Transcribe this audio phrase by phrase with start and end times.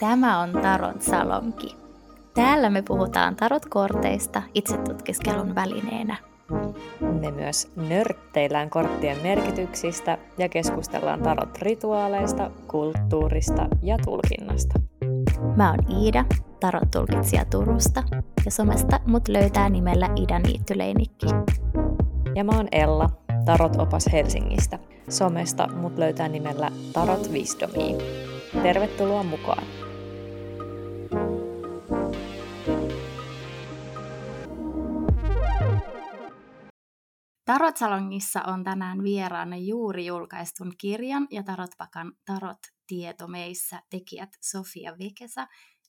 [0.00, 1.76] Tämä on Tarot Salonki.
[2.34, 6.16] Täällä me puhutaan tarot-korteista itsetutkiskelun välineenä.
[7.20, 14.80] Me myös nörtteillään korttien merkityksistä ja keskustellaan tarot-rituaaleista, kulttuurista ja tulkinnasta.
[15.56, 16.24] Mä oon Iida,
[16.60, 18.02] tarot-tulkitsija Turusta,
[18.44, 21.26] ja somesta mut löytää nimellä Ida Niittyleinikki.
[22.34, 23.10] Ja mä oon Ella,
[23.44, 24.78] tarot-opas Helsingistä.
[25.08, 27.96] Somesta mut löytää nimellä Tarot Wisdomia.
[28.62, 29.64] Tervetuloa mukaan!
[37.44, 45.46] Tarot-salongissa on tänään vieraana juuri julkaistun kirjan ja Tarotpakan Tarot tieto meissä tekijät Sofia Vekesa,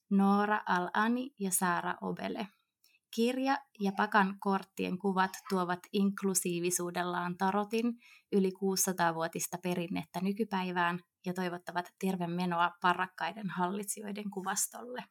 [0.10, 2.48] Noora Al-Ani ja Saara Obele.
[3.16, 7.94] Kirja ja Pakan korttien kuvat tuovat inklusiivisuudellaan tarotin
[8.36, 15.04] yli 600-vuotista perinnettä nykypäivään ja toivottavat terve menoa parrakkaiden hallitsijoiden kuvastolle.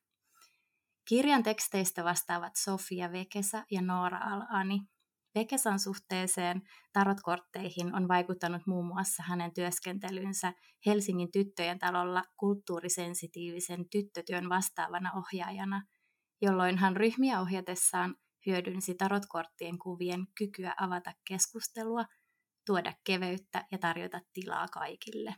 [1.09, 4.81] Kirjan teksteistä vastaavat Sofia Vekesa ja Noora Al-Ani–
[5.35, 6.63] Vekesan suhteeseen
[6.93, 10.53] tarotkortteihin on vaikuttanut muun muassa hänen työskentelynsä
[10.87, 15.83] Helsingin tyttöjen talolla kulttuurisensitiivisen tyttötyön vastaavana ohjaajana,
[16.43, 18.15] jolloin hän ryhmiä ohjatessaan
[18.47, 22.05] hyödynsi tarotkorttien kuvien kykyä avata keskustelua,
[22.67, 25.35] tuoda keveyttä ja tarjota tilaa kaikille.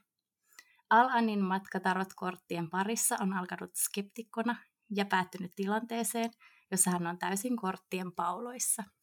[0.91, 4.57] Al-Anin matka tarotkorttien parissa on alkanut skeptikkona
[4.91, 6.31] ja päättynyt tilanteeseen,
[6.71, 8.85] jossa hän on täysin korttien pauloissa–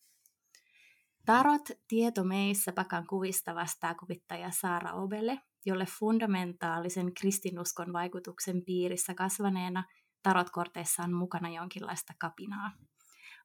[1.26, 9.84] Tarot tieto meissä pakan kuvista vastaa kuvittaja Saara Obele, jolle fundamentaalisen kristinuskon vaikutuksen piirissä kasvaneena
[10.24, 12.72] tarotkorteissa on mukana jonkinlaista kapinaa.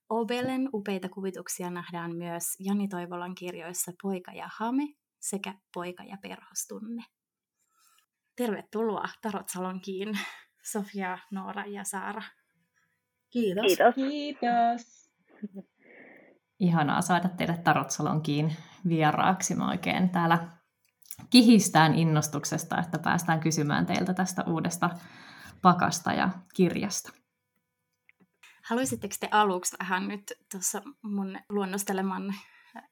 [0.08, 4.82] Obelen upeita kuvituksia nähdään myös Jani Toivolan kirjoissa Poika ja Hame
[5.20, 7.04] sekä Poika ja perhostunne.
[8.36, 10.18] Tervetuloa Tarot Salonkiin,
[10.72, 12.22] Sofia, Noora ja Saara.
[13.30, 13.64] Kiitos.
[13.66, 13.94] Kiitos.
[13.94, 15.08] Kiitos.
[16.60, 18.56] Ihanaa saada teidät Tarotsalonkiin
[18.88, 19.54] vieraaksi.
[19.54, 20.48] Mä oikein täällä
[21.30, 24.90] kihistään innostuksesta, että päästään kysymään teiltä tästä uudesta
[25.62, 27.12] pakasta ja kirjasta.
[28.68, 32.34] Haluaisitteko te aluksi vähän nyt tuossa mun luonnosteleman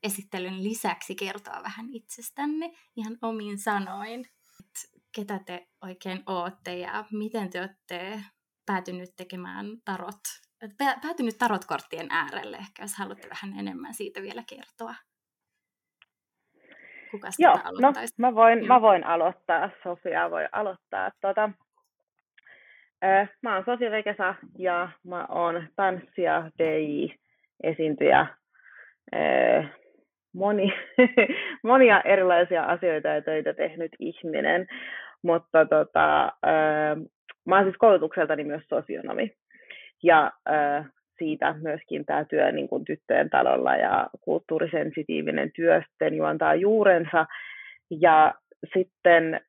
[0.03, 4.25] esittelyn lisäksi kertoa vähän itsestänne ihan omin sanoin?
[5.15, 8.21] Ketä te oikein ootte ja miten te olette
[8.67, 10.21] päätynyt tekemään tarot
[11.03, 14.95] päätynyt tarotkorttien äärelle, ehkä jos haluatte vähän enemmän siitä vielä kertoa.
[17.11, 21.11] Kuka Joo, no, mä voin, mä voin aloittaa, Sofia voi aloittaa.
[21.21, 21.51] Tuota,
[23.43, 28.27] mä oon Sofia Vekesa ja mä oon tanssija, DJ-esiintyjä,
[29.15, 29.71] äh,
[30.35, 30.73] moni,
[31.63, 34.67] monia erilaisia asioita ja töitä tehnyt ihminen,
[35.23, 36.33] mutta tota,
[37.47, 39.33] mä oon siis koulutukseltani myös sosionomi.
[40.03, 40.33] Ja
[41.19, 47.27] siitä myöskin tämä työ niin kuin tyttöjen talolla ja kulttuurisensitiivinen työ sitten juontaa juurensa.
[48.01, 48.35] Ja
[48.75, 49.41] sitten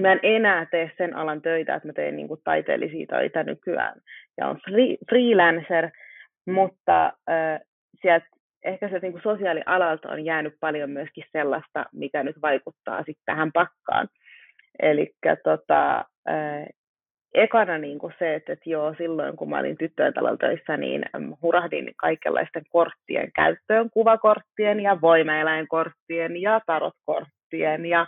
[0.00, 4.00] mä en enää tee sen alan töitä, että mä teen niin kuin taiteellisia töitä nykyään
[4.38, 5.90] ja on free, freelancer,
[6.46, 7.60] mutta äh,
[8.00, 8.26] sieltä
[8.64, 14.08] ehkä se niin sosiaalialalta on jäänyt paljon myöskin sellaista, mikä nyt vaikuttaa sitten tähän pakkaan.
[14.82, 16.04] Eli tota,
[17.34, 21.04] ekana niin kuin se, että, että joo, silloin kun mä olin tyttöjen talolla töissä, niin
[21.42, 28.06] hurahdin kaikenlaisten korttien käyttöön, kuvakorttien ja voimaeläinkorttien ja tarotkorttien ja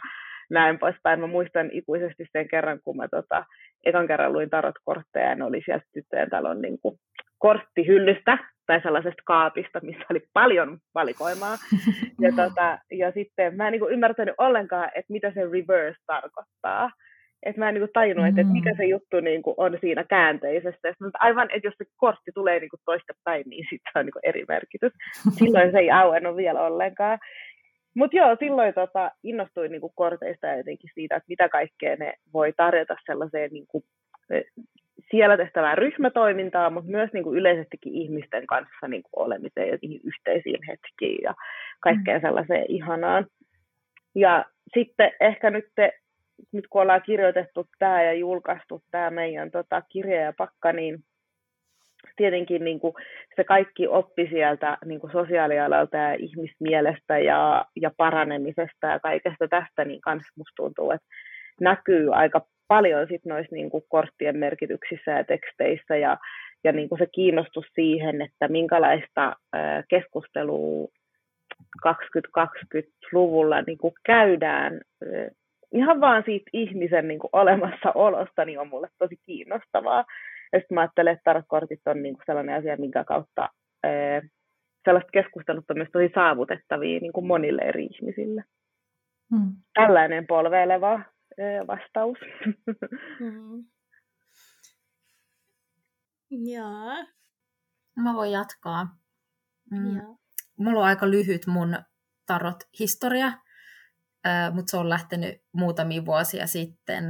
[0.50, 1.20] näin poispäin.
[1.20, 3.44] Mä muistan ikuisesti sen kerran, kun mä tota,
[3.84, 6.98] ekan kerran luin tarotkortteja, ja ne oli sieltä tyttöjen talon niin kuin,
[7.38, 11.56] korttihyllystä tai sellaisesta kaapista, missä oli paljon valikoimaa.
[12.20, 16.90] Ja, tota, ja sitten mä en niin kuin, ymmärtänyt ollenkaan, että mitä se reverse tarkoittaa
[17.46, 18.28] että mä en niin tajunnut, mm.
[18.28, 20.94] että, että mikä se juttu niin kuin on siinä käänteisessä.
[21.00, 24.28] Mutta aivan, että jos se kortti tulee niin toista päin, niin sitten se on niin
[24.30, 24.92] eri merkitys.
[25.38, 27.18] Silloin se ei auennut vielä ollenkaan.
[27.96, 32.52] Mutta joo, silloin tota, innostuin niin korteista ja jotenkin siitä, että mitä kaikkea ne voi
[32.56, 33.84] tarjota sellaiseen niin kuin,
[35.10, 40.60] siellä tehtävää ryhmätoimintaa, mutta myös niin kuin yleisestikin ihmisten kanssa niin kuin olemiseen ja yhteisiin
[40.68, 41.34] hetkiin ja
[41.80, 42.26] kaikkeen mm.
[42.26, 43.26] sellaiseen ihanaan.
[44.14, 44.44] Ja
[44.74, 45.92] sitten ehkä nyt te
[46.52, 51.04] nyt kun ollaan kirjoitettu tämä ja julkaistu tämä meidän tota, kirja ja pakka, niin
[52.16, 52.94] tietenkin niin kuin
[53.36, 59.84] se kaikki oppi sieltä niin kuin sosiaalialalta ja ihmismielestä ja, ja paranemisesta ja kaikesta tästä,
[59.84, 61.06] niin kans musta tuntuu, että
[61.60, 66.16] näkyy aika paljon sit noissa niin kuin korttien merkityksissä ja teksteissä ja,
[66.64, 69.36] ja niin kuin se kiinnostus siihen, että minkälaista
[69.88, 70.88] keskustelua
[71.86, 74.80] 2020-luvulla niin kuin käydään
[75.72, 80.04] ihan vaan siitä ihmisen niin kuin olemassaolosta niin on mulle tosi kiinnostavaa.
[80.52, 83.48] Ja sitten mä ajattelen, että tarotkortit on niin kuin sellainen asia, minkä kautta
[83.84, 84.20] ää,
[84.84, 88.44] sellaista keskustelut on myös tosi saavutettavia niin kuin monille eri ihmisille.
[89.32, 89.52] Mm.
[89.74, 92.18] Tällainen polveileva ää, vastaus.
[93.20, 93.64] Mm.
[96.30, 97.04] Joo.
[97.96, 98.86] Mä voin jatkaa.
[99.70, 99.96] Mm.
[99.96, 100.16] Joo.
[100.58, 101.76] Mulla on aika lyhyt mun
[102.26, 103.32] tarot-historia,
[104.52, 107.04] mutta se on lähtenyt muutamia vuosia sitten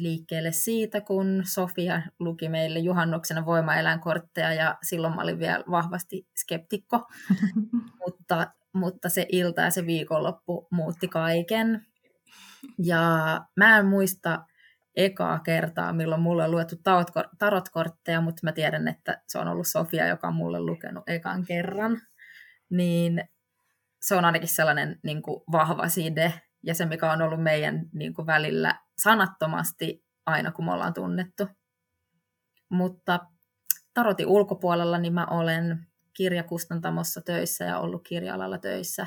[0.00, 7.06] liikkeelle siitä, kun Sofia luki meille juhannuksena voimaeläinkortteja ja silloin mä olin vielä vahvasti skeptikko,
[8.06, 11.86] mutta, mutta se ilta ja se viikonloppu muutti kaiken.
[12.78, 13.00] Ja
[13.56, 14.44] mä en muista
[14.96, 16.76] ekaa kertaa, milloin mulle on luettu
[17.38, 22.00] tarotkortteja, mutta mä tiedän, että se on ollut Sofia, joka on mulle lukenut ekan kerran.
[22.70, 23.24] Niin
[24.00, 28.14] se on ainakin sellainen niin kuin vahva side, ja se, mikä on ollut meidän niin
[28.14, 31.48] kuin välillä sanattomasti aina, kun me ollaan tunnettu.
[32.68, 33.20] Mutta
[33.94, 39.06] tarotin ulkopuolella niin mä olen kirjakustantamossa töissä ja ollut kirja-alalla töissä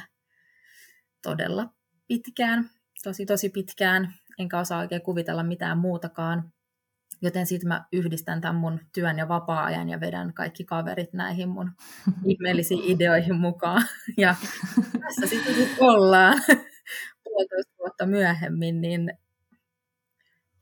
[1.21, 1.69] todella
[2.07, 2.69] pitkään,
[3.03, 6.51] tosi tosi pitkään, enkä osaa oikein kuvitella mitään muutakaan.
[7.21, 11.71] Joten sitten mä yhdistän tämän mun työn ja vapaa-ajan ja vedän kaikki kaverit näihin mun
[12.25, 13.83] ihmeellisiin ideoihin mukaan.
[14.18, 14.36] Ja
[15.00, 16.42] tässä sitten ollaan
[17.42, 19.14] puolitoista vuotta myöhemmin, niin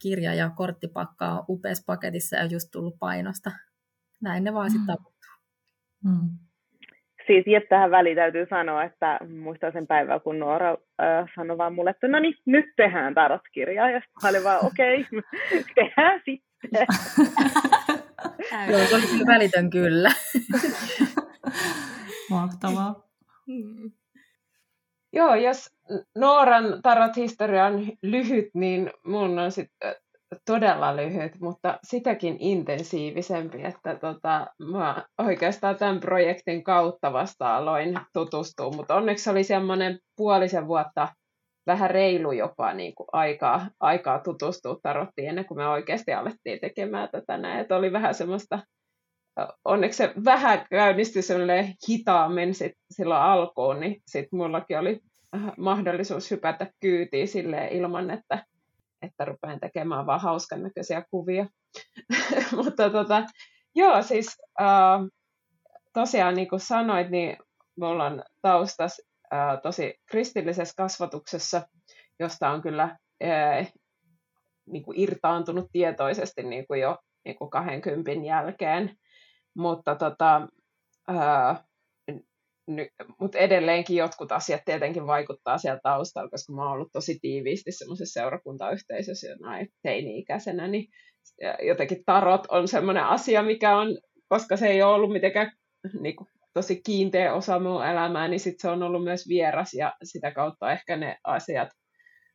[0.01, 3.51] kirja ja korttipakka on upeassa paketissa ja just tullut painosta.
[4.21, 4.71] Näin ne vaan mm.
[4.71, 5.31] sitten tapahtuu.
[6.03, 6.29] Mm.
[7.27, 11.89] Siis tähän väliin täytyy sanoa, että muistan sen päivän, kun Noora äh, sanoi vaan mulle,
[11.89, 13.89] että no niin, nyt tehdään tarotkirjaa.
[13.89, 15.21] Ja sitten olin vaan, okei, okay,
[15.75, 16.87] tehdään sitten.
[18.71, 20.11] Joo, se oli välitön kyllä.
[22.29, 23.09] Mahtavaa.
[23.47, 23.91] Mm.
[25.13, 25.69] Joo, jos
[26.17, 29.95] Nooran tarot-historia on lyhyt, niin mun on sitten
[30.45, 38.71] todella lyhyt, mutta sitäkin intensiivisempi, että tota, mä oikeastaan tämän projektin kautta vasta aloin tutustua,
[38.71, 41.07] mutta onneksi oli semmoinen puolisen vuotta
[41.67, 47.09] vähän reilu jopa niin kuin aikaa, aikaa tutustua tarottiin ennen kuin me oikeasti alettiin tekemään
[47.11, 47.73] tätä näin.
[47.73, 48.59] Oli vähän semmoista,
[49.65, 54.99] onneksi se vähän käynnistyi semmoinen hitaammin sit silloin alkuun, niin sitten mullakin oli
[55.57, 58.45] mahdollisuus hypätä kyytiin sille ilman, että,
[59.01, 61.45] että rupean tekemään vaan hauskan näköisiä kuvia.
[62.55, 63.23] Mutta tota,
[63.75, 65.01] joo, siis äh,
[65.93, 67.37] tosiaan niin kuin sanoit, niin
[67.79, 69.01] mulla on taustas
[69.33, 71.61] äh, tosi kristillisessä kasvatuksessa,
[72.19, 73.73] josta on kyllä äh,
[74.65, 78.95] niin kuin irtaantunut tietoisesti niin kuin jo niin kuin 20 jälkeen.
[79.55, 80.47] Mutta tota,
[81.09, 81.63] äh,
[83.19, 88.19] mutta edelleenkin jotkut asiat tietenkin vaikuttaa siellä taustalla, koska mä oon ollut tosi tiiviisti semmoisessa
[88.19, 90.87] seurakuntayhteisössä jo näin teini-ikäisenä, niin
[91.67, 93.97] jotenkin tarot on semmoinen asia, mikä on,
[94.27, 95.51] koska se ei ole ollut mitenkään
[95.99, 99.93] niin kuin, tosi kiinteä osa mun elämää, niin sit se on ollut myös vieras ja
[100.03, 101.69] sitä kautta ehkä ne asiat,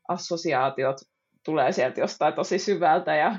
[0.08, 0.96] assosiaatiot
[1.44, 3.38] tulee sieltä jostain tosi syvältä ja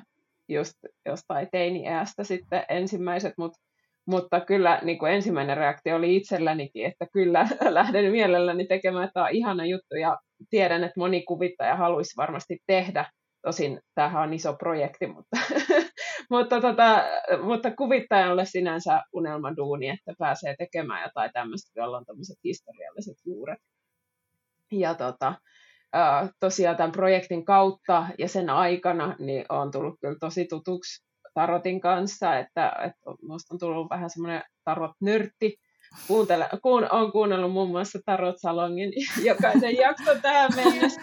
[0.49, 0.73] just
[1.05, 3.59] jostain teini-iästä sitten ensimmäiset, mutta
[4.07, 9.31] mutta kyllä niin kuin ensimmäinen reaktio oli itsellänikin, että kyllä lähden mielelläni tekemään, tämä on
[9.31, 10.17] ihana juttu ja
[10.49, 13.05] tiedän, että moni kuvittaja haluaisi varmasti tehdä.
[13.41, 15.37] Tosin tämähän on iso projekti, mutta,
[16.31, 17.03] mutta, tota,
[17.43, 23.59] mutta kuvittajalle sinänsä unelmaduuni, että pääsee tekemään jotain tämmöistä, jolla on tämmöiset historialliset juuret.
[24.71, 25.33] Ja tota,
[26.39, 32.37] tosiaan tämän projektin kautta ja sen aikana niin on tullut kyllä tosi tutuksi tarotin kanssa,
[32.37, 35.55] että, että minusta on tullut vähän semmoinen tarot-nörtti.
[36.07, 38.91] Kuuntele, kuun, olen kuunnellut muun muassa Tarot Salongin
[39.29, 41.01] jokaisen jakson tähän mennessä.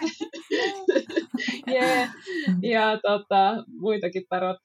[1.71, 2.09] yeah.
[2.61, 4.57] Ja tota, muitakin tarot,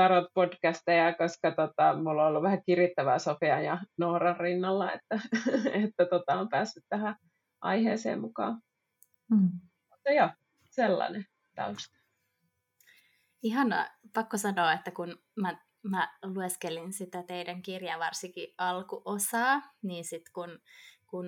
[0.00, 5.20] tarot-podcasteja, koska tota, mulla on ollut vähän kirittävää Sofia ja Nooran rinnalla, että,
[5.84, 7.16] että tota, on päässyt tähän
[7.60, 8.60] aiheeseen mukaan.
[9.30, 9.50] Mm.
[9.90, 10.28] Mutta joo,
[10.70, 11.24] sellainen
[11.56, 11.96] tausta.
[13.42, 20.32] Ihana, pakko sanoa, että kun mä, mä lueskelin sitä teidän kirjaa, varsinkin alkuosaa, niin sitten
[20.32, 20.58] kun,
[21.06, 21.26] kun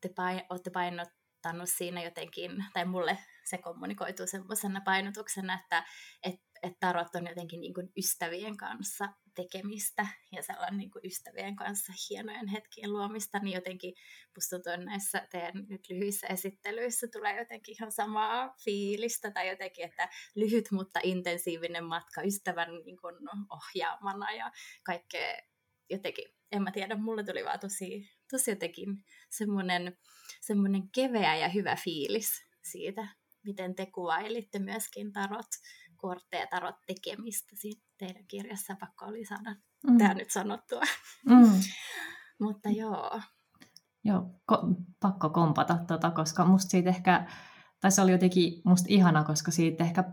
[0.00, 5.84] te pain, olette painottanut siinä jotenkin, tai mulle se kommunikoituu semmoisena painotuksena, että
[6.22, 11.56] et, et tarot on jotenkin niin kuin ystävien kanssa tekemistä ja sellainen niin kuin ystävien
[11.56, 13.94] kanssa hienojen hetkien luomista, niin jotenkin
[14.36, 20.08] musta tuntuu näissä teidän nyt lyhyissä esittelyissä tulee jotenkin ihan samaa fiilistä tai jotenkin, että
[20.34, 23.14] lyhyt mutta intensiivinen matka ystävän niin kuin
[23.50, 24.52] ohjaamana ja
[24.82, 25.36] kaikkea
[25.90, 29.98] jotenkin, en mä tiedä, mulle tuli vaan tosi, tosi jotenkin semmoinen,
[30.40, 33.08] semmoinen keveä ja hyvä fiilis siitä,
[33.42, 35.46] miten te kuvailitte myöskin tarot,
[36.00, 38.76] kortteja, tarot tekemistä siinä teidän kirjassa.
[38.80, 39.54] Pakko oli saada
[39.86, 39.98] mm.
[39.98, 40.82] tämä nyt sanottua.
[41.26, 41.50] Mm.
[42.46, 43.20] Mutta joo.
[44.04, 47.26] Joo, ko- pakko kompata, tota, koska musta siitä ehkä,
[47.80, 50.04] tai se oli jotenkin musta ihana, koska siitä ehkä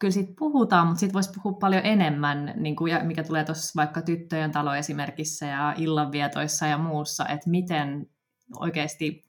[0.00, 3.72] kyllä siitä puhutaan, mutta siitä voisi puhua paljon enemmän, niin kuin, ja mikä tulee tuossa
[3.76, 8.06] vaikka tyttöjen talo esimerkissä ja illanvietoissa ja muussa, että miten
[8.56, 9.27] oikeasti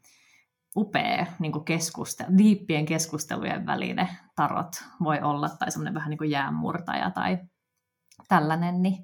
[0.76, 6.32] upea niin kuin keskustel- diippien keskustelujen väline tarot voi olla, tai semmoinen vähän niin kuin
[6.32, 7.38] jäänmurtaja tai
[8.28, 9.04] tällainen, niin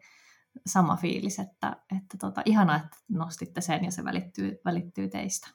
[0.66, 5.48] sama fiilis, että, että tota, ihana, että nostitte sen ja se välittyy, välittyy teistä.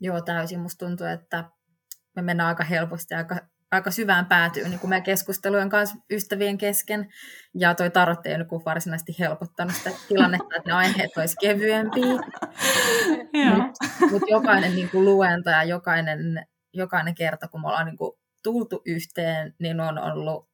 [0.00, 0.60] Joo, täysin.
[0.60, 1.50] Musta tuntuu, että
[2.16, 3.36] me mennään aika helposti aika,
[3.70, 7.08] aika syvään päätyyn niin kuin meidän keskustelujen kanssa ystävien kesken.
[7.54, 12.04] Ja toi tarot ei ole varsinaisesti helpottanut sitä tilannetta, että ne aiheet olisi kevyempiä.
[13.56, 18.12] Mutta mut jokainen niin kuin luenta ja jokainen, jokainen kerta, kun me ollaan niin kuin
[18.42, 20.48] tultu yhteen, niin on ollut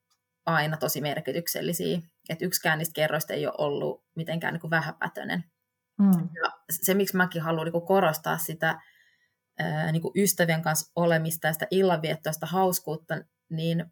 [0.47, 1.99] aina tosi merkityksellisiä.
[2.29, 5.45] Että yksikään niistä kerroista ei ole ollut mitenkään niin kuin vähäpätöinen.
[5.99, 6.29] Mm.
[6.43, 8.81] Ja se, miksi mäkin haluan niin kuin korostaa sitä
[9.59, 13.15] ää, niin kuin ystävien kanssa olemista ja sitä illanviettoista hauskuutta,
[13.49, 13.85] niin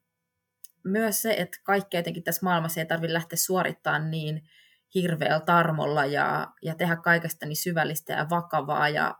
[0.84, 4.42] myös se, että kaikkea jotenkin tässä maailmassa ei tarvitse lähteä suorittamaan niin
[4.94, 9.14] hirveällä tarmolla ja, ja tehdä kaikesta niin syvällistä ja vakavaa ja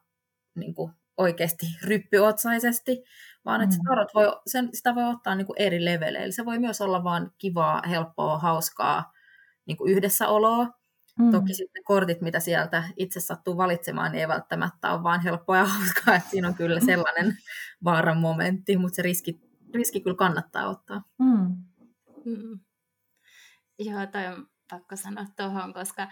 [0.55, 3.05] niin kuin oikeasti ryppyotsaisesti,
[3.45, 3.83] vaan että mm.
[3.89, 6.33] tarot voi, sen, sitä voi ottaa niin kuin eri leveleillä.
[6.33, 9.13] Se voi myös olla vaan kivaa, helppoa, hauskaa
[9.67, 10.69] niin kuin yhdessäoloa.
[11.19, 11.31] Mm.
[11.31, 15.65] Toki sitten kortit, mitä sieltä itse sattuu valitsemaan, niin ei välttämättä ole vaan helppoa ja
[15.65, 16.17] hauskaa.
[16.17, 17.39] Että siinä on kyllä sellainen
[17.85, 19.41] vaaran momentti, mutta se riski,
[19.75, 21.03] riski kyllä kannattaa ottaa.
[21.19, 21.57] Mm.
[22.25, 22.61] Mm.
[23.79, 26.03] Joo, toi on pakko sanoa tuohon, koska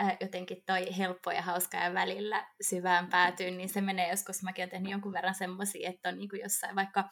[0.00, 4.62] äh, jotenkin toi helppo ja hauska ja välillä syvään päätyyn, niin se menee joskus, mäkin
[4.62, 7.10] olen tehnyt jonkun verran semmoisia, että on niin kuin jossain vaikka,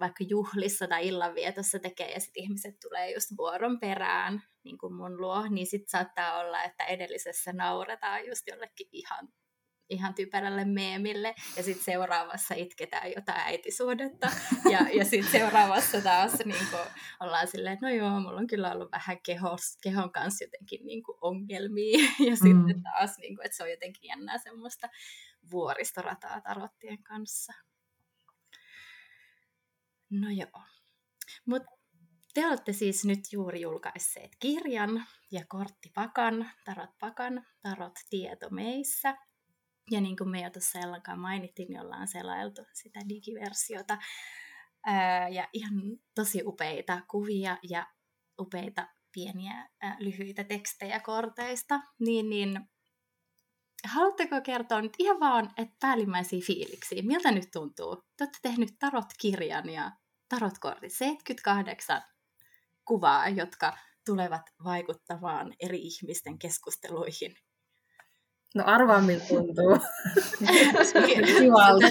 [0.00, 5.20] vaikka juhlissa tai illanvietossa tekee ja sitten ihmiset tulee just vuoron perään niin kuin mun
[5.20, 9.28] luo, niin sitten saattaa olla, että edellisessä nauretaan just jollekin ihan
[9.88, 14.30] ihan typerälle meemille, ja sitten seuraavassa itketään jotain äitisuhdetta,
[14.72, 16.82] ja, ja sitten seuraavassa taas niin kuin,
[17.20, 21.02] ollaan silleen, että no joo, mulla on kyllä ollut vähän kehos, kehon kanssa jotenkin niin
[21.02, 22.36] kuin, ongelmia, ja mm.
[22.36, 24.88] sitten taas, niin kuin, että se on jotenkin jännää semmoista
[25.50, 27.52] vuoristorataa tarottien kanssa.
[30.10, 30.62] No joo.
[31.46, 31.70] Mutta
[32.34, 39.16] te olette siis nyt juuri julkaisseet kirjan ja korttipakan, tarot pakan, tarot tieto meissä.
[39.90, 43.98] Ja niin kuin me jo tuossa Ellankaan mainittiin, niin ollaan selailtu sitä digiversiota.
[44.86, 45.74] Ää, ja ihan
[46.14, 47.86] tosi upeita kuvia ja
[48.40, 51.80] upeita pieniä lyhyitä tekstejä korteista.
[52.00, 52.68] Niin, niin
[53.84, 57.02] haluatteko kertoa nyt ihan vaan, että päällimmäisiä fiiliksiä?
[57.02, 57.96] Miltä nyt tuntuu?
[57.96, 59.90] Te olette tehnyt tarot-kirjan ja
[60.28, 62.02] tarotkortit, 78
[62.84, 63.72] kuvaa, jotka
[64.06, 67.36] tulevat vaikuttamaan eri ihmisten keskusteluihin
[68.56, 69.78] No arvaa, miltä tuntuu.
[71.38, 71.86] Kivalta.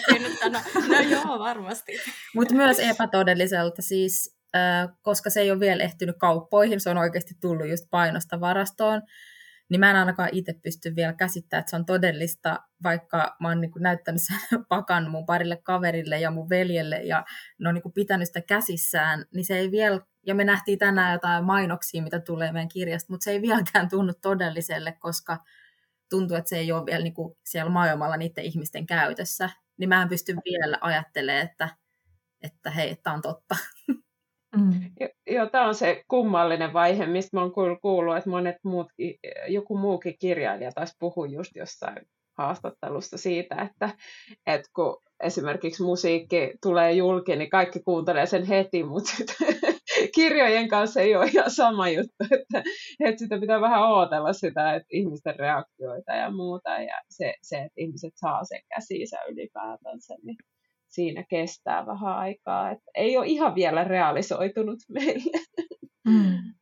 [0.49, 1.91] no, no joo, varmasti.
[2.35, 7.33] Mutta myös epätodelliselta siis, äh, koska se ei ole vielä ehtinyt kauppoihin, se on oikeasti
[7.41, 9.01] tullut just painosta varastoon,
[9.69, 13.61] niin mä en ainakaan itse pysty vielä käsittämään, että se on todellista, vaikka mä oon
[13.61, 17.25] niin näyttänyt sen pakan mun parille kaverille ja mun veljelle, ja
[17.59, 21.45] ne on niin pitänyt sitä käsissään, niin se ei vielä, ja me nähtiin tänään jotain
[21.45, 25.37] mainoksia, mitä tulee meidän kirjasta, mutta se ei vieläkään tunnu todelliselle, koska
[26.09, 30.01] tuntuu, että se ei ole vielä niin kuin siellä maailmalla niiden ihmisten käytössä, niin mä
[30.01, 31.69] en pysty vielä ajattelemaan, että,
[32.41, 33.55] että hei, tämä on totta.
[34.57, 35.07] Mm.
[35.27, 39.15] Joo, tämä on se kummallinen vaihe, mistä mä oon kuullut, että monet muutkin,
[39.47, 42.07] joku muukin kirjailija taisi puhua just jossain
[42.37, 43.89] haastattelusta siitä, että,
[44.47, 49.11] että kun esimerkiksi musiikki tulee julki, niin kaikki kuuntelee sen heti, mutta
[50.15, 52.63] kirjojen kanssa ei ole ihan sama juttu, että,
[52.99, 57.73] että sitä pitää vähän ootella sitä, että ihmisten reaktioita ja muuta, ja se, se että
[57.77, 60.37] ihmiset saa sen käsiinsä ylipäätänsä, niin
[60.87, 65.39] siinä kestää vähän aikaa, että ei ole ihan vielä realisoitunut meille.
[66.07, 66.55] Mm.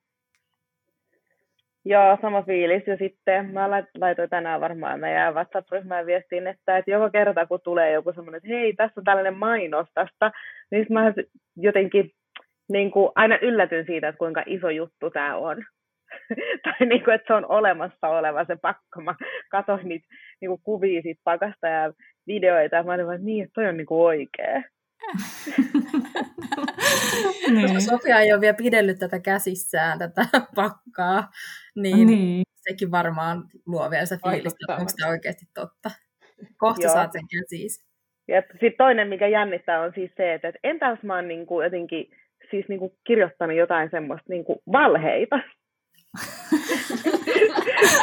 [1.85, 2.87] Joo, sama fiilis.
[2.87, 7.91] Ja sitten mä laitoin tänään varmaan meidän WhatsApp-ryhmään viestiin, että, että joka kerta kun tulee
[7.91, 10.31] joku semmoinen, että hei, tässä on tällainen mainos tästä,
[10.71, 11.13] niin mä
[11.55, 12.11] jotenkin
[12.71, 15.63] niin kuin aina yllätyn siitä, että kuinka iso juttu tämä on.
[16.63, 19.01] tai niin kuin, että se on olemassa oleva se pakko.
[19.01, 19.15] Mä
[19.51, 20.07] katsoin niitä
[20.41, 21.93] niin kuin kuvia siitä pakasta ja
[22.27, 24.63] videoita, ja mä olin vaan, niin, että toi on niin kuin oikea.
[27.53, 27.81] niin.
[27.81, 30.21] Sofia ei ole vielä pidellyt tätä käsissään, tätä
[30.55, 31.31] pakkaa,
[31.75, 32.43] niin, niin.
[32.55, 35.91] sekin varmaan luo vielä se fiilis, että onko tämä oikeasti totta.
[36.57, 36.93] Kohta Joo.
[36.93, 37.85] saat sen käsissä.
[38.27, 41.63] Ja sitten toinen, mikä jännittää, on siis se, että, entä jos mä oon niin kuin
[41.63, 42.07] jotenkin
[42.51, 45.39] siis niin kuin kirjoittanut jotain semmoista niin kuin valheita.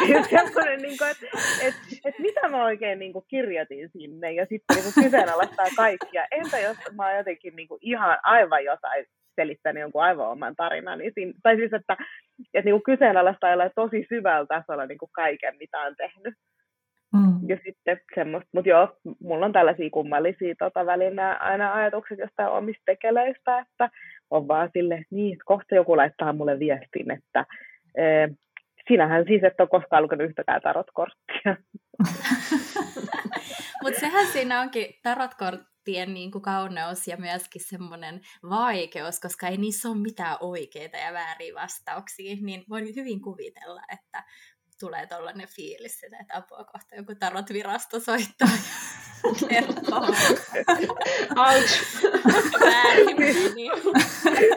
[0.05, 1.25] Siis semmoinen, niin kuin, että,
[1.61, 6.27] että, että mitä mä oikein niin kuin kirjoitin sinne ja sitten niin kuin kyseenalaistaa kaikkia.
[6.31, 10.99] Entä jos mä oon jotenkin niin kuin ihan aivan jotain selittänyt jonkun aivan oman tarinan,
[10.99, 11.97] niin siinä, tai siis, että,
[12.53, 16.33] että niin kuin kyseenalaistaa tosi syvällä tasolla niin kuin kaiken, mitä on tehnyt.
[17.13, 17.49] Mm.
[17.49, 22.81] Ja sitten semmoista, mutta joo, mulla on tällaisia kummallisia tota, välillä aina ajatukset jostain omista
[22.85, 23.89] tekeleistä, että
[24.29, 27.45] on vaan sille, että niin, kohta joku laittaa mulle viestin, että
[28.87, 31.57] sinähän siis et ole koskaan lukenut yhtäkään tarotkorttia.
[33.83, 39.89] mutta sehän siinä onkin tarotkorttien niin kuin kauneus ja myöskin semmoinen vaikeus, koska ei niissä
[39.89, 44.23] ole mitään oikeita ja vääriä vastauksia, niin voin hyvin kuvitella, että
[44.81, 48.49] tulee tollainen fiilis, että apua kohta joku tarot-virasto soittaa.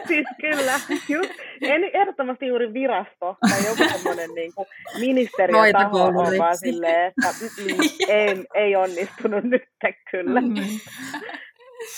[0.07, 0.79] Siis kyllä,
[1.09, 1.29] just,
[1.61, 4.51] en, ehdottomasti juuri virasto tai joku semmoinen niin
[4.99, 7.27] ministeriötaho on vaan silleen, että
[7.57, 7.77] mm,
[8.15, 9.63] ei, ei onnistunut nyt
[10.11, 10.41] kyllä.
[10.41, 10.55] Mm.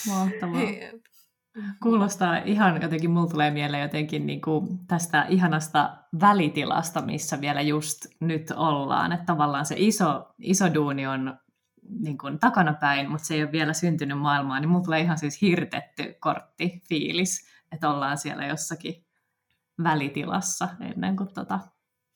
[0.08, 0.62] Mahtavaa.
[1.84, 8.06] Kuulostaa ihan jotenkin, mulla tulee mieleen jotenkin niin kuin tästä ihanasta välitilasta, missä vielä just
[8.20, 9.12] nyt ollaan.
[9.12, 11.40] Että tavallaan se iso, iso duuni on
[12.00, 15.42] niin kuin takanapäin, mutta se ei ole vielä syntynyt maailmaan, niin mulla tulee ihan siis
[15.42, 19.06] hirtetty kortti fiilis, että ollaan siellä jossakin
[19.84, 21.60] välitilassa ennen kuin, tota,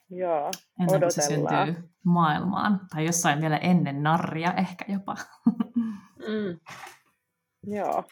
[0.09, 2.81] Joo, ennen kuin se syntyy maailmaan.
[2.89, 5.15] Tai jossain vielä ennen narria ehkä jopa.
[6.27, 6.59] Mm.
[7.63, 8.03] Joo.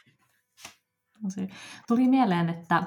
[1.88, 2.84] Tuli mieleen, että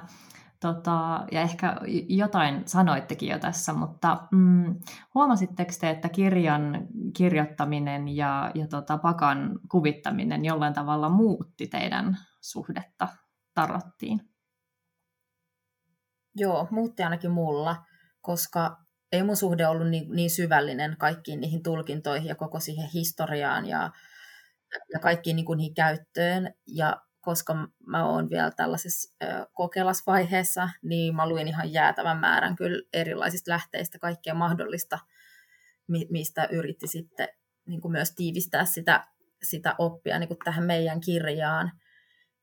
[0.61, 1.77] tota, ja ehkä
[2.09, 4.81] jotain sanoittekin jo tässä, mutta mm,
[5.15, 6.87] huomasitteko te, että kirjan
[7.17, 13.09] kirjoittaminen ja, ja tota, pakan kuvittaminen jollain tavalla muutti teidän suhdetta
[13.55, 14.21] tarottiin?
[16.35, 17.77] Joo, muutti ainakin mulla,
[18.21, 18.77] koska
[19.13, 23.91] ei mun suhde ollut niin, niin syvällinen kaikkiin niihin tulkintoihin ja koko siihen historiaan ja,
[24.93, 26.55] ja kaikkiin niin kuin niihin käyttöön.
[26.67, 27.55] Ja koska
[27.87, 29.15] mä oon vielä tällaisessa
[29.53, 34.99] kokeilasvaiheessa, niin mä luin ihan jäätävän määrän kyllä erilaisista lähteistä kaikkea mahdollista,
[36.11, 37.29] mistä yritti sitten
[37.67, 39.07] niin kuin myös tiivistää sitä,
[39.43, 41.73] sitä oppia niin kuin tähän meidän kirjaan.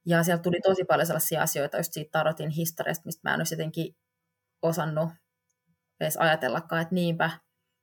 [0.06, 3.54] Ja sieltä tuli tosi paljon sellaisia asioita just siitä Tarotin historiasta, mistä mä en olisi
[3.54, 3.96] jotenkin
[4.62, 5.10] osannut
[6.00, 7.30] edes ajatellakaan, että niinpä.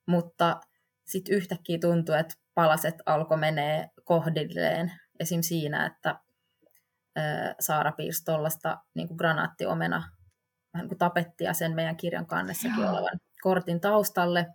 [0.07, 0.61] Mutta
[1.07, 4.93] sitten yhtäkkiä tuntui, että palaset alkoi menee kohdilleen.
[5.21, 5.43] Esim.
[5.43, 6.26] siinä, että
[7.61, 9.96] Saara piirsi tuollaista niin kuin granaattiomena
[10.74, 12.90] vähän niin kuin tapettia sen meidän kirjan kannessakin Joo.
[12.90, 14.46] olevan kortin taustalle.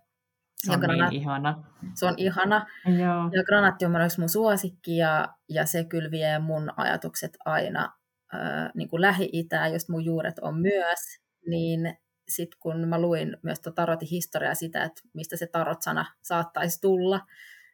[0.56, 1.10] Se on ja granaat...
[1.10, 1.64] niin ihana.
[1.94, 2.66] Se on ihana.
[2.86, 3.30] Joo.
[3.32, 7.92] Ja granaattiomena olisi mun suosikki ja, ja se kyllä vie mun ajatukset aina
[8.34, 10.98] äh, niin kuin Lähi-Itää, josta mun juuret on myös.
[11.46, 11.98] Niin
[12.28, 17.20] sitten kun mä luin myös tuota tarotin historiaa sitä, että mistä se tarot-sana saattaisi tulla,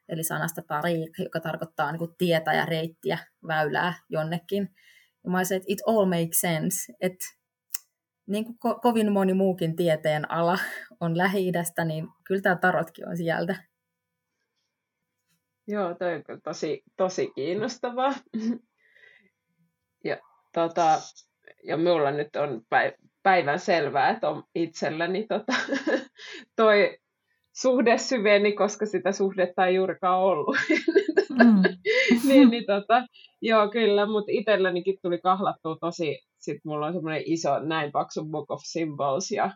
[0.08, 4.68] eli sanasta tariq, joka tarkoittaa niin kuin tietä ja reittiä, väylää jonnekin.
[5.24, 7.24] Ja mä olisin, että it all makes sense, että
[8.26, 10.58] niin kuin ko- kovin moni muukin tieteen ala
[11.00, 13.56] on Lähi-idästä, niin kyllä tämä tarotkin on sieltä.
[15.66, 18.14] Joo, toi on tosi, tosi kiinnostavaa.
[20.04, 20.18] ja,
[20.52, 21.00] tota,
[21.64, 22.62] ja minulla nyt on
[23.22, 25.52] päivän selvää, että on itselläni tota,
[26.56, 26.98] toi
[27.62, 30.56] suhde syveni, koska sitä suhdetta ei juurikaan ollut.
[31.30, 31.62] Mm.
[32.28, 33.06] niin, niin tota,
[33.42, 38.50] joo, kyllä, mutta itsellänikin tuli kahlattua tosi, sit mulla on semmoinen iso, näin paksu Book
[38.50, 39.50] of Symbols ja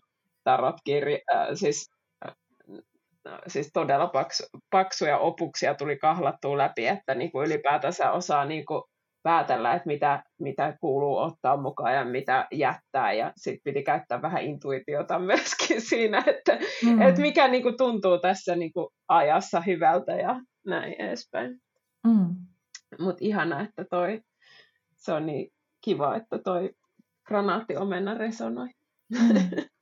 [0.44, 1.90] tarotkirja, äh, siis,
[2.26, 8.88] äh, siis todella paksu, paksuja opuksia tuli kahlattua läpi, että niinku ylipäätänsä osaa niinku
[9.22, 13.12] päätellä, että mitä, mitä kuuluu ottaa mukaan ja mitä jättää.
[13.12, 17.02] Ja sitten piti käyttää vähän intuitiota myöskin siinä, että, mm.
[17.02, 21.60] että mikä niin kuin, tuntuu tässä niin kuin, ajassa hyvältä ja näin edespäin.
[22.06, 22.34] Mm.
[22.98, 24.20] Mutta ihana, että toi,
[24.96, 25.52] se on niin
[25.84, 26.70] kiva, että toi
[27.26, 28.68] granaattiomena resonoi.
[29.10, 29.28] Mm.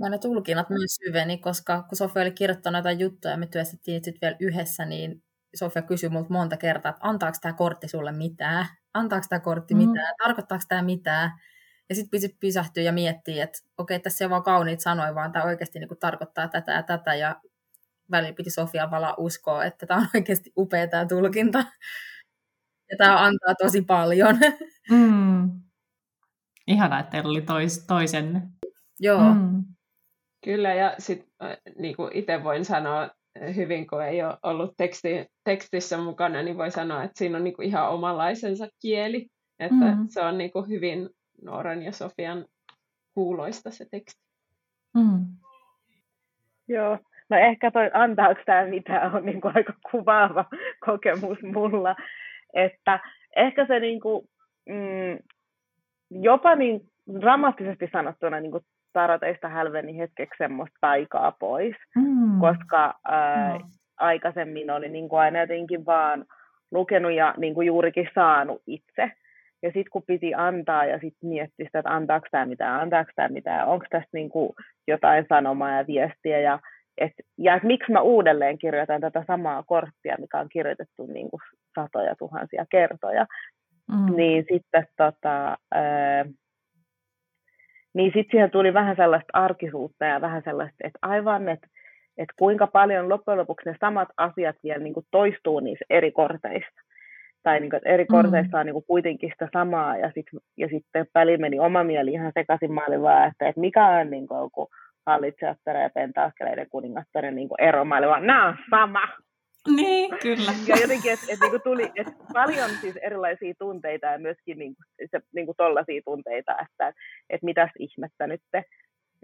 [0.00, 4.04] Mä ne tulkinnat myös syveni, koska kun Sofia oli kirjoittanut jotain juttuja ja me työstettiin
[4.04, 5.22] sitten vielä yhdessä, niin
[5.54, 8.66] Sofia kysyi multa monta kertaa, että antaako tämä kortti sulle mitään?
[8.94, 9.78] Antaako tämä kortti mm.
[9.78, 10.14] mitään?
[10.24, 11.30] Tarkoittaako tämä mitään?
[11.88, 15.78] Ja sitten pysähtyy ja miettii, että okei, tässä ei vaan kauniit sanoja, vaan tämä oikeasti
[15.78, 17.14] niin tarkoittaa tätä ja tätä.
[17.14, 17.40] Ja
[18.10, 21.58] välillä piti Sofia valaa uskoa, että tämä on oikeasti upea tämä tulkinta.
[22.90, 24.38] Ja tämä antaa tosi paljon.
[24.90, 25.60] Mm.
[26.66, 28.42] Ihanaa, että teillä oli tois, toisenne.
[29.00, 29.34] Joo.
[29.34, 29.64] Mm.
[30.44, 33.10] Kyllä, ja sitten äh, niin itse voin sanoa
[33.56, 37.56] hyvin, kun ei ole ollut teksti, tekstissä mukana, niin voi sanoa, että siinä on niin
[37.56, 39.26] kuin ihan omanlaisensa kieli.
[39.58, 40.06] Että mm.
[40.08, 41.08] se on niin kuin hyvin
[41.42, 42.44] Nooran ja Sofian
[43.14, 44.24] kuuloista se teksti.
[44.94, 45.26] Mm.
[46.68, 50.44] Joo, no ehkä toi antaako tämä mitä on niin kuin aika kuvaava
[50.86, 51.96] kokemus mulla,
[52.54, 53.00] että
[53.36, 54.28] ehkä se niin kuin,
[54.68, 55.18] mm,
[56.10, 56.80] jopa niin
[57.20, 58.64] dramaattisesti sanottuna niin kuin
[58.96, 62.40] taroteista hälveni hetkeksi semmoista taikaa pois, mm.
[62.40, 63.60] koska ää, no.
[63.96, 66.24] aikaisemmin oli niin kuin aina jotenkin vaan
[66.70, 69.12] lukenut ja niin kuin juurikin saanut itse.
[69.62, 73.28] Ja sitten kun piti antaa ja sitten miettiä sitä, että antaako tämä mitään, antaako tämä
[73.28, 74.52] mitään, onko tässä niin kuin
[74.88, 76.40] jotain sanomaa ja viestiä.
[76.40, 76.58] Ja,
[76.98, 81.40] et, ja et miksi mä uudelleen kirjoitan tätä samaa korttia, mikä on kirjoitettu niin kuin
[81.74, 83.26] satoja tuhansia kertoja.
[83.92, 84.16] Mm.
[84.16, 86.24] Niin sitten tota, ää,
[87.96, 91.66] niin sitten siihen tuli vähän sellaista arkisuutta ja vähän sellaista, että aivan, että,
[92.18, 96.80] että kuinka paljon loppujen lopuksi ne samat asiat vielä niin kuin toistuu niissä eri korteissa.
[97.42, 98.08] Tai niin kuin, että eri mm.
[98.08, 102.12] korteissa on niin kuin kuitenkin sitä samaa, ja, sit, ja sitten väli meni oma mieli
[102.12, 102.72] ihan sekaisin.
[102.72, 104.68] Mä olin vaan, että, että mikä on niin kuin, joku
[105.06, 107.84] hallitsijattaren ja pentaaskeleiden kuningattaren niin ero.
[107.84, 109.08] Mä olin vaan, nämä on sama.
[109.66, 110.52] Niin, kyllä.
[110.66, 115.20] Ja jotenkin, että et, niinku tuli et paljon siis erilaisia tunteita ja myöskin niinku, se,
[115.34, 116.92] niinku tollaisia tunteita, että
[117.30, 118.42] et mitäs ihmettä nyt.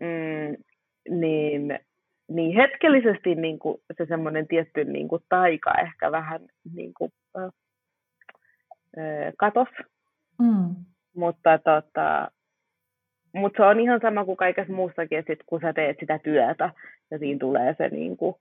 [0.01, 0.57] Mm,
[1.19, 1.79] niin,
[2.29, 6.41] niin hetkellisesti niinku, se semmoinen tietty niinku, taika ehkä vähän
[6.75, 7.53] niinku, äh,
[9.39, 9.69] katos.
[10.39, 10.75] Mm.
[11.17, 12.31] Mutta tota,
[13.35, 16.71] mut se on ihan sama kuin kaikessa muussakin, että sit, kun sä teet sitä työtä
[17.11, 18.41] ja siinä tulee se niinku,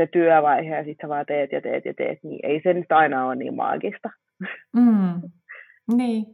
[0.00, 2.92] se työvaihe ja sitten sä vaan teet ja teet ja teet, niin ei se nyt
[2.92, 4.10] aina ole niin maagista.
[4.76, 5.22] Mm.
[5.96, 6.26] Niin.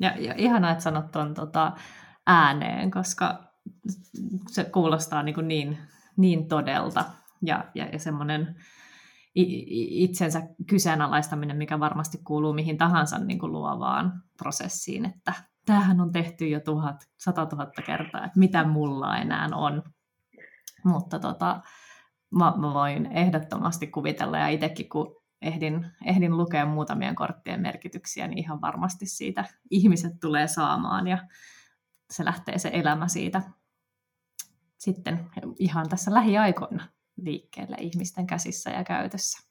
[0.00, 1.72] Ja, ja ihanaa, että sanot tuon tota,
[2.26, 3.38] ääneen, koska
[4.46, 5.78] se kuulostaa niin, kuin niin,
[6.16, 7.04] niin todelta
[7.42, 8.54] ja, ja, ja semmoinen
[9.34, 15.32] itsensä kyseenalaistaminen, mikä varmasti kuuluu mihin tahansa niin kuin luovaan prosessiin, että
[15.66, 19.82] tämähän on tehty jo tuhat, sata tuhatta kertaa, että mitä mulla enää on.
[20.84, 21.60] Mutta tota,
[22.38, 28.38] mä, mä voin ehdottomasti kuvitella, ja itsekin kun ehdin, ehdin lukea muutamien korttien merkityksiä, niin
[28.38, 31.18] ihan varmasti siitä ihmiset tulee saamaan, ja
[32.10, 33.42] se lähtee se elämä siitä
[34.78, 39.48] sitten ihan tässä lähiaikoina liikkeelle ihmisten käsissä ja käytössä.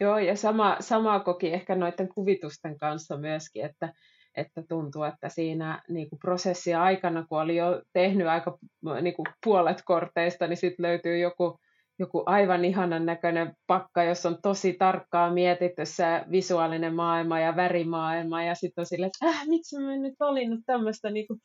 [0.00, 3.92] Joo, ja sama, sama koki ehkä noiden kuvitusten kanssa myöskin, että,
[4.34, 8.58] että tuntuu, että siinä niin kuin prosessin aikana, kun oli jo tehnyt aika
[9.02, 11.60] niin kuin puolet korteista, niin sitten löytyy joku
[11.98, 18.42] joku aivan ihanan näköinen pakka, jossa on tosi tarkkaa mietitty se visuaalinen maailma ja värimaailma,
[18.42, 21.38] ja sitten on silleen, että äh, miksi mä en nyt valinnut tämmöistä niinku,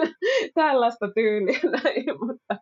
[0.54, 2.04] tällaista tyyliä, näin.
[2.26, 2.56] mutta,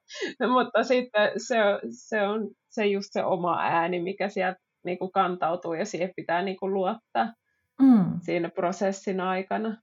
[0.52, 1.56] mutta sitten se,
[1.90, 6.70] se on se just se oma ääni, mikä sieltä niinku kantautuu, ja siihen pitää niinku
[6.70, 7.34] luottaa
[7.82, 8.20] mm.
[8.20, 9.76] siinä prosessin aikana.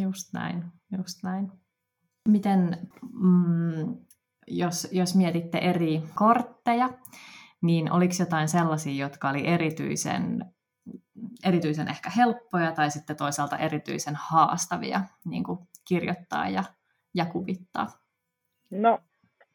[0.00, 0.64] Just näin,
[0.96, 1.52] just näin.
[2.28, 2.78] Miten
[3.12, 3.96] mm,
[4.48, 6.02] jos, jos mietitte eri
[6.64, 6.88] kortteja,
[7.62, 10.44] niin oliko jotain sellaisia, jotka oli erityisen,
[11.46, 16.62] erityisen ehkä helppoja tai sitten toisaalta erityisen haastavia niin kuin kirjoittaa ja,
[17.14, 17.86] ja kuvittaa?
[18.70, 18.98] No,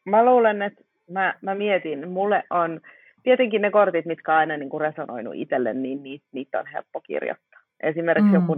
[0.04, 2.80] mä luulen, että mä, mä mietin, mulle on
[3.22, 7.00] tietenkin ne kortit, mitkä on aina niin kuin resonoinut itselle, niin niitä, niitä on helppo
[7.00, 7.47] kirjoittaa.
[7.82, 8.34] Esimerkiksi mm.
[8.34, 8.56] joku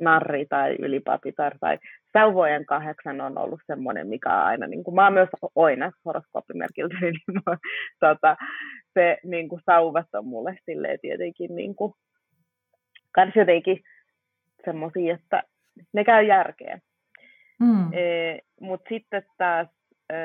[0.00, 1.78] narri tai ylipapitar tai
[2.12, 6.94] sauvojen kahdeksan on ollut semmoinen, mikä on aina, niin kuin, mä oon myös oina horoskooppimerkiltä,
[7.00, 7.56] niin mä,
[8.00, 8.36] tota,
[8.94, 11.92] se niin kuin, sauvat on mulle silleen tietenkin niin kuin,
[13.12, 13.80] kans jotenkin
[14.64, 15.42] semmoisia, että
[15.92, 16.80] ne käy järkeen.
[17.60, 17.92] Mm.
[17.92, 19.68] E, Mutta sitten taas
[20.10, 20.16] e,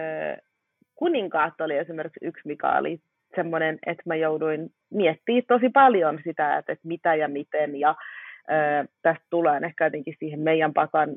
[0.96, 3.00] kuninkaat oli esimerkiksi yksi, mikä oli
[3.36, 7.96] semmoinen, että mä jouduin miettimään tosi paljon sitä, että, että mitä ja miten ja
[9.02, 11.10] tästä tulee ehkä jotenkin siihen meidän pakan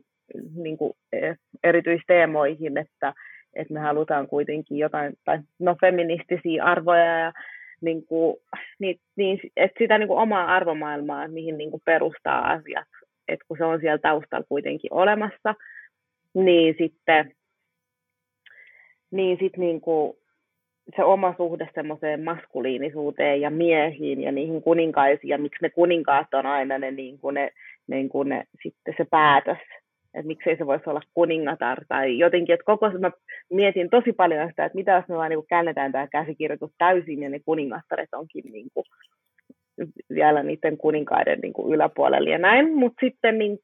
[0.54, 3.14] niin kuin, e, erityisteemoihin, että,
[3.54, 7.32] että me halutaan kuitenkin jotain, tai no feministisiä arvoja ja
[7.80, 8.36] niin kuin,
[8.78, 12.88] niin, niin, että sitä niin kuin omaa arvomaailmaa, mihin niin kuin perustaa asiat,
[13.28, 15.54] että kun se on siellä taustalla kuitenkin olemassa,
[16.34, 17.32] niin sitten
[19.10, 20.16] niin sit niin kuin
[20.96, 26.46] se oma suhde semmoiseen maskuliinisuuteen ja miehiin ja niihin kuninkaisiin ja miksi ne kuninkaat on
[26.46, 27.50] aina ne, niin kuin ne,
[27.86, 29.58] niin kuin ne sitten se päätös,
[30.14, 31.84] että miksei se voisi olla kuningatar.
[31.88, 33.10] Tai jotenkin, että koko mä
[33.50, 37.30] mietin tosi paljon sitä, että mitä jos me vaan niin käännetään tämä käsikirjoitus täysin ja
[37.30, 38.84] ne kuningattaret onkin niin kuin
[40.14, 43.58] vielä niiden kuninkaiden niin kuin yläpuolella ja näin, mutta sitten niin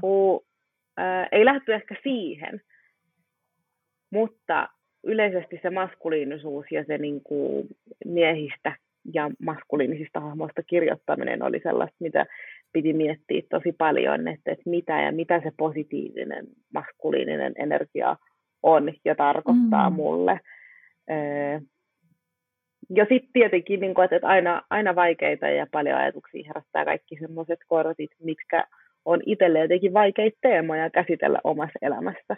[0.00, 1.02] kuin, mm.
[1.02, 2.60] ää, ei lähty ehkä siihen,
[4.10, 4.68] mutta
[5.04, 7.66] yleisesti se maskuliinisuus ja se niin kuin
[8.04, 8.76] miehistä
[9.14, 12.26] ja maskuliinisista hahmoista kirjoittaminen oli sellaista, mitä
[12.72, 18.16] piti miettiä tosi paljon, että, että mitä ja mitä se positiivinen maskuliininen energia
[18.62, 19.96] on ja tarkoittaa mm.
[19.96, 20.40] mulle.
[22.90, 27.58] Ja sitten tietenkin, niin kuin, että aina, aina vaikeita ja paljon ajatuksia herättää kaikki sellaiset
[27.66, 28.64] kortit, mitkä
[29.04, 32.36] on itselle jotenkin vaikeita teemoja käsitellä omassa elämässä.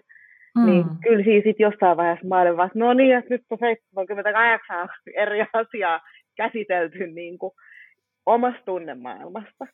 [0.56, 0.66] Mm.
[0.66, 4.88] Niin kyllä siis sit jossain vaiheessa mä olin vasta, no niin, että nyt on 78
[5.16, 6.00] eri asiaa
[6.36, 7.52] käsitelty niin kuin
[8.26, 9.66] omasta tunnemaailmasta.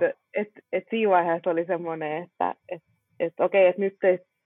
[0.00, 2.82] Että et, et siinä vaiheessa oli semmoinen, että et,
[3.20, 3.96] et okei, että nyt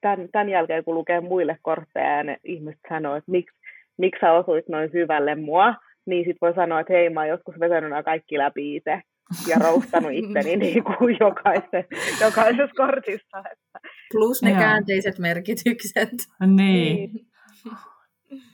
[0.01, 3.59] tämän, tämän jälkeen kun lukee muille kortteja ja ne ihmiset sanoo, että miksi,
[3.99, 5.75] miksi sä osuit noin syvälle mua,
[6.07, 9.03] niin sit voi sanoa, että hei, mä oon joskus vetänyt nämä kaikki läpi itse
[9.47, 13.39] ja roustanut itteni niin kuin jokaisessa, jokaisessa kortissa.
[13.39, 13.89] Että.
[14.13, 14.61] Plus ne Joo.
[14.61, 16.11] käänteiset merkitykset.
[16.41, 16.57] Niin.
[16.57, 17.27] niin.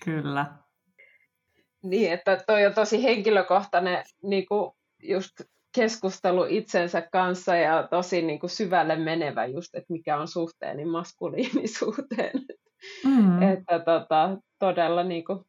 [0.05, 0.47] Kyllä.
[1.83, 5.33] Niin, että toi on tosi henkilökohtainen niin kuin just
[5.75, 12.33] keskustelu itsensä kanssa ja tosi niin kuin syvälle menevä just, että mikä on suhteeni maskuliinisuuteen.
[13.05, 13.43] Mm.
[13.43, 15.41] että tota, todella, niin kuin,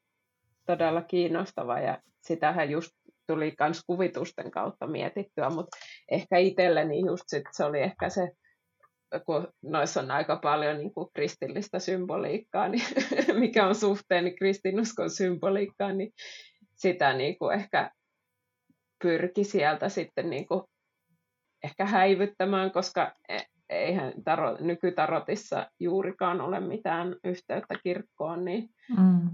[0.66, 2.92] todella kiinnostava ja sitähän just
[3.28, 5.78] tuli myös kuvitusten kautta mietittyä, mutta
[6.12, 8.32] ehkä itselleni just sit se oli ehkä se,
[9.26, 12.84] kun noissa on aika paljon niin kuin kristillistä symboliikkaa, niin
[13.40, 16.12] mikä on suhteeni kristinuskon symboliikkaan, niin
[16.76, 17.92] sitä niin kuin ehkä
[19.04, 20.64] pyrki sieltä sitten niin kuin
[21.64, 23.38] ehkä häivyttämään, koska e,
[23.70, 29.30] eihän taro, nykytarotissa juurikaan ole mitään yhteyttä kirkkoon, niin mm.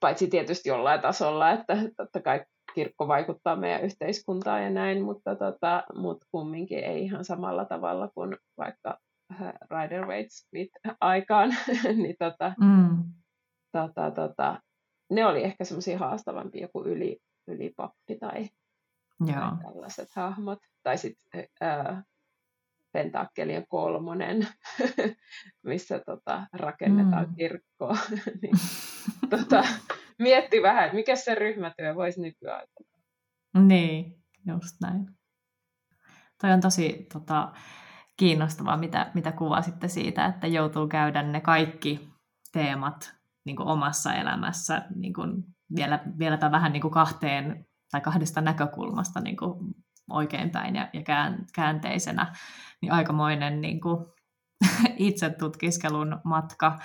[0.00, 5.84] Paitsi tietysti jollain tasolla, että totta kai kirkko vaikuttaa meidän yhteiskuntaan ja näin, mutta, tota,
[5.94, 8.98] mutta kumminkin ei ihan samalla tavalla kuin vaikka
[9.70, 11.50] Rider Waite Smith aikaan,
[12.02, 13.04] niin tota, mm.
[13.72, 14.60] tota, tota,
[15.10, 18.48] ne oli ehkä semmoisia haastavampia kuin yli, ylipappi tai,
[19.26, 19.50] Joo.
[19.62, 20.58] tällaiset hahmot.
[20.82, 22.04] Tai sitten äh,
[22.92, 24.46] Pentakkelien kolmonen,
[25.66, 27.34] missä tota, rakennetaan mm.
[27.34, 27.96] kirkkoa.
[28.42, 28.54] niin,
[29.30, 29.64] tota,
[30.18, 32.66] mietti vähän, että mikä se ryhmätyö voisi nykyään
[33.58, 34.14] Niin,
[34.48, 35.06] just näin.
[36.40, 37.52] Toi on tosi tota,
[38.16, 42.10] kiinnostavaa, mitä, mitä kuvasitte siitä, että joutuu käydä ne kaikki
[42.52, 45.44] teemat niin kuin omassa elämässä niin kuin
[45.76, 49.74] vielä, vieläpä vähän niin kuin kahteen tai kahdesta näkökulmasta niin kuin
[50.12, 51.00] oikeinpäin ja, ja
[51.54, 52.34] käänteisenä,
[52.80, 54.06] niin aikamoinen niin kuin
[54.96, 56.78] itse tutkiskelun matka,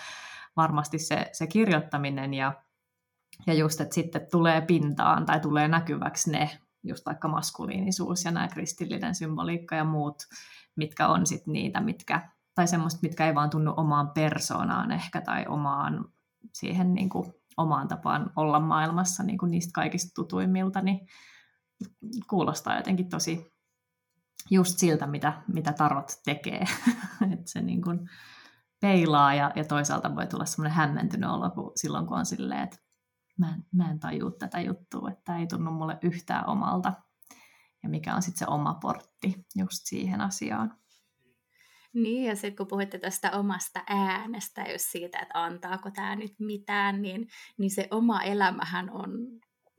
[0.56, 2.54] varmasti se, se kirjoittaminen ja,
[3.48, 6.50] ja just, että sitten tulee pintaan tai tulee näkyväksi ne,
[6.84, 10.24] just vaikka maskuliinisuus ja nämä kristillinen symboliikka ja muut,
[10.76, 15.46] mitkä on sitten niitä, mitkä, tai semmoista, mitkä ei vaan tunnu omaan persoonaan ehkä tai
[15.48, 16.06] omaan
[16.54, 21.08] siihen niin kuin omaan tapaan olla maailmassa niin kuin niistä kaikista tutuimmilta, niin
[22.30, 23.56] kuulostaa jotenkin tosi
[24.52, 26.66] just siltä, mitä, mitä tarot tekee.
[27.34, 28.10] että se niin kuin
[28.82, 32.78] peilaa ja, ja toisaalta voi tulla semmoinen hämmentynyt olo kun, silloin, kun on silleen, että
[33.40, 36.94] mä en, mä en tajua tätä juttua, että ei tunnu mulle yhtään omalta.
[37.84, 40.78] Ja mikä on sitten se oma portti just siihen asiaan.
[41.94, 47.02] Niin, ja sitten kun puhutte tästä omasta äänestä, jos siitä, että antaako tämä nyt mitään,
[47.02, 49.10] niin, niin se oma elämähän on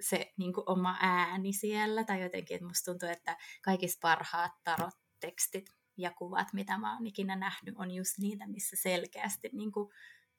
[0.01, 5.67] se niin kuin oma ääni siellä, tai jotenkin, että musta tuntuu, että kaikista parhaat tarot-tekstit
[5.97, 9.93] ja kuvat, mitä mä oon ikinä nähnyt, on just niitä, missä selkeästi niin kuin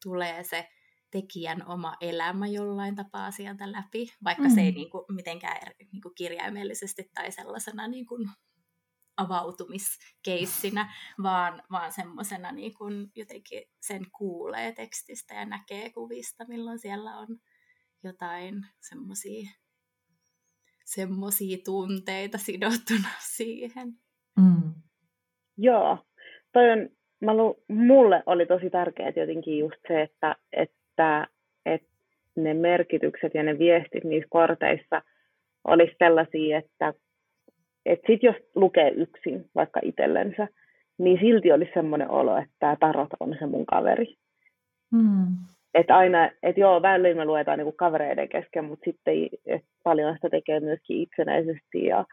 [0.04, 0.70] tulee se
[1.12, 4.56] tekijän oma elämä jollain tapaa sieltä läpi, vaikka mm.
[4.56, 4.76] se ei mm.
[4.76, 8.30] niin kuin, mitenkään niin kuin kirjaimellisesti tai sellaisena niin kuin
[9.18, 10.94] avautumiskeissinä,
[11.24, 12.74] vaan, vaan semmoisena niin
[13.16, 17.28] jotenkin sen kuulee tekstistä ja näkee kuvista, milloin siellä on
[18.08, 19.50] jotain semmoisia
[20.86, 23.88] semmosia tunteita sidottuna siihen.
[24.38, 24.74] Mm.
[25.58, 25.98] Joo,
[26.54, 26.90] toi on,
[27.22, 31.28] mä lu, mulle oli tosi tärkeää jotenkin just se, että, että,
[31.66, 31.90] että
[32.36, 35.02] ne merkitykset ja ne viestit niissä korteissa
[35.64, 36.94] olisi sellaisia, että
[37.86, 40.48] että sitten jos lukee yksin vaikka itsellensä,
[40.98, 44.16] niin silti olisi semmoinen olo, että tämä tarot on se mun kaveri.
[44.92, 45.28] Mm.
[45.78, 49.14] Että aina, että joo, välillä me luetaan niinku kavereiden kesken, mutta sitten
[49.84, 52.06] paljon sitä tekee myöskin itsenäisesti ja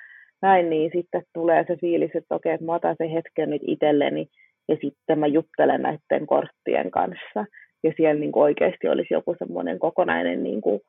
[0.42, 4.28] näin, niin sitten tulee se fiilis, että okei, että mä otan sen hetken nyt itselleni
[4.68, 7.44] ja sitten mä juttelen näiden korttien kanssa.
[7.82, 10.80] Ja siellä niin oikeasti olisi joku semmoinen kokonainen niin kuin,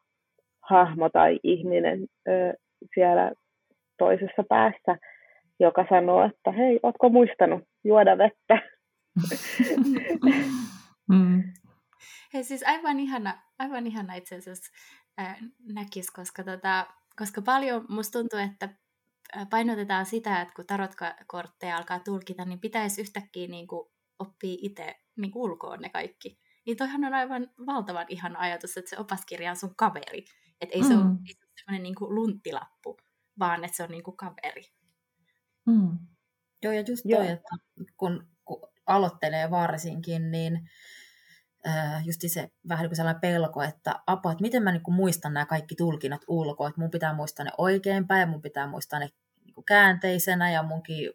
[0.69, 2.53] hahmo tai ihminen ö,
[2.95, 3.31] siellä
[3.97, 4.97] toisessa päässä,
[5.59, 8.61] joka sanoo, että hei, ootko muistanut juoda vettä?
[11.11, 11.43] mm.
[12.35, 14.71] Hei siis aivan ihana, aivan ihana itse asiassa
[15.19, 15.37] äh,
[15.73, 18.69] näkis, koska, tota, koska paljon musta tuntuu, että
[19.49, 25.31] painotetaan sitä, että kun tarotkortteja alkaa tulkita, niin pitäisi yhtäkkiä niin kuin oppia itse niin
[25.31, 26.39] kuin ulkoon ne kaikki.
[26.65, 30.25] Niin toihan on aivan valtavan ihana ajatus, että se opaskirja on sun kaveri.
[30.61, 31.01] Että ei se mm.
[31.01, 32.97] ole, ei se ole sellainen niin kuin lunttilappu,
[33.39, 34.63] vaan että se on niin kuin kaveri.
[35.65, 35.99] Mm.
[36.63, 37.33] Joo, ja just toi, Joo.
[37.33, 37.55] että
[37.97, 40.69] kun, kun aloittelee varsinkin, niin
[42.05, 45.33] just se vähän niin kuin sellainen pelko, että apua, että miten mä niin kuin muistan
[45.33, 49.09] nämä kaikki tulkinnat ulkoa, että mun pitää muistaa ne oikeinpäin ja mun pitää muistaa ne
[49.45, 51.09] niin kuin käänteisenä ja munkin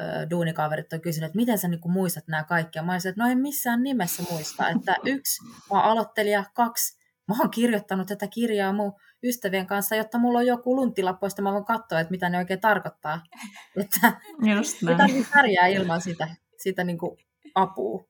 [0.00, 3.08] äh, duunikaverit on kysynyt, että miten sä niin kuin muistat nämä kaikki ja mä olisin,
[3.08, 8.26] että no en missään nimessä muista, että yksi, mä aloittelija, kaksi, mä oon kirjoittanut tätä
[8.26, 12.28] kirjaa mun ystävien kanssa, jotta mulla on joku lunttilappu, josta mä voin katsoa, että mitä
[12.28, 13.22] ne oikein tarkoittaa.
[13.82, 14.12] Että
[14.56, 14.98] Just näin.
[14.98, 16.28] tarvitse pärjää ilman sitä,
[16.62, 17.18] sitä niin kuin
[17.54, 18.04] apua.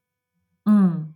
[0.68, 1.14] Mm.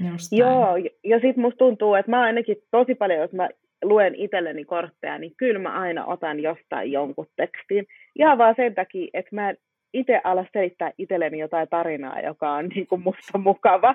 [0.00, 3.48] Just Joo, ja sitten musta tuntuu, että mä ainakin tosi paljon, jos mä
[3.84, 7.86] luen itselleni kortteja, niin kyllä mä aina otan jostain jonkun tekstin.
[8.18, 9.54] Ihan vaan sen takia, että mä
[9.94, 13.94] itse ala selittää itselleni jotain tarinaa, joka on niin kuin musta mukava.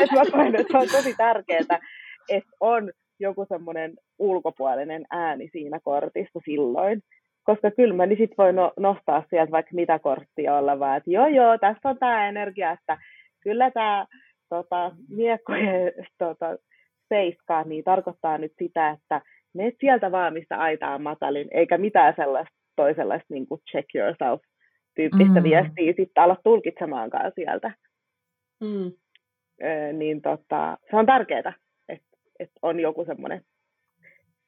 [0.00, 1.60] että mä koen, että se on tosi tärkeää,
[2.28, 7.02] että on joku semmoinen ulkopuolinen ääni siinä kortissa silloin.
[7.44, 11.10] Koska kyllä mä niin sit voi no, nostaa sieltä vaikka mitä korttia olla, vaan että
[11.10, 12.98] joo joo, tässä on tämä energia, että
[13.42, 14.06] kyllä tämä
[14.52, 16.56] tota, miekkojen tota,
[17.08, 19.20] seiskaa, niin tarkoittaa nyt sitä, että
[19.54, 24.40] menet sieltä vaan, mistä aita on matalin, eikä mitään sellaista toisenlaista niin kuin check yourself
[24.94, 25.42] tyyppistä mm.
[25.42, 27.74] viestiä sitten ala tulkitsemaankaan sieltä.
[28.60, 28.92] Mm.
[29.62, 31.52] Ö, niin tota, se on tärkeää,
[31.88, 33.42] että et on joku semmoinen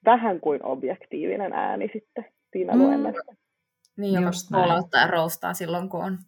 [0.05, 2.79] vähän kuin objektiivinen ääni sitten siinä mm.
[2.79, 3.35] luennassa.
[3.97, 6.19] Niin, joka puolauttaa ja roustaa silloin kun, on,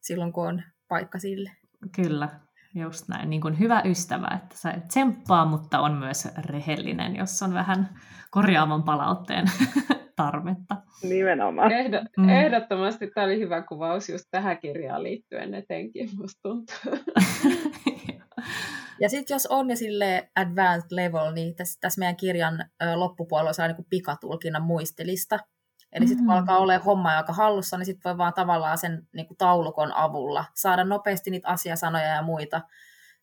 [0.00, 1.50] silloin, kun on paikka sille.
[1.96, 2.28] Kyllä,
[2.74, 3.30] just näin.
[3.30, 7.88] Niin kuin hyvä ystävä, että se tsemppaa, mutta on myös rehellinen, jos on vähän
[8.30, 9.46] korjaavan palautteen
[10.16, 10.76] tarvetta.
[11.02, 11.72] Nimenomaan.
[11.72, 12.28] Ehdo, mm.
[12.28, 16.74] Ehdottomasti tämä oli hyvä kuvaus just tähän kirjaan liittyen etenkin, musta tuntuu.
[19.00, 22.64] Ja sitten jos on jo sille advanced level, niin tässä, tässä meidän kirjan
[22.94, 25.38] loppupuolella saa niin pikatulkinnan muistelista.
[25.92, 26.38] Eli sitten kun mm.
[26.38, 30.44] alkaa olla homma aika hallussa, niin sitten voi vaan tavallaan sen niin kuin taulukon avulla
[30.54, 32.60] saada nopeasti niitä asiasanoja ja muita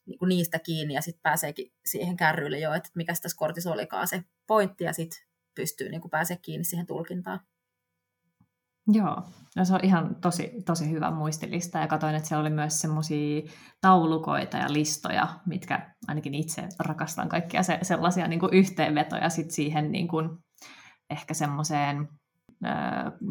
[0.05, 4.07] niin kuin niistä kiinni, ja sitten pääseekin siihen kärryille jo, että mikä tässä kortissa olikaan
[4.07, 5.19] se pointti, ja sitten
[5.55, 7.39] pystyy niin kuin pääsee kiinni siihen tulkintaan.
[8.91, 9.23] Joo,
[9.55, 13.41] no se on ihan tosi, tosi hyvä muistilista ja katsoin, että siellä oli myös semmoisia
[13.81, 19.91] taulukoita ja listoja, mitkä ainakin itse rakastan kaikkia se, sellaisia niin kuin yhteenvetoja sit siihen
[19.91, 20.29] niin kuin
[21.09, 22.07] ehkä semmoiseen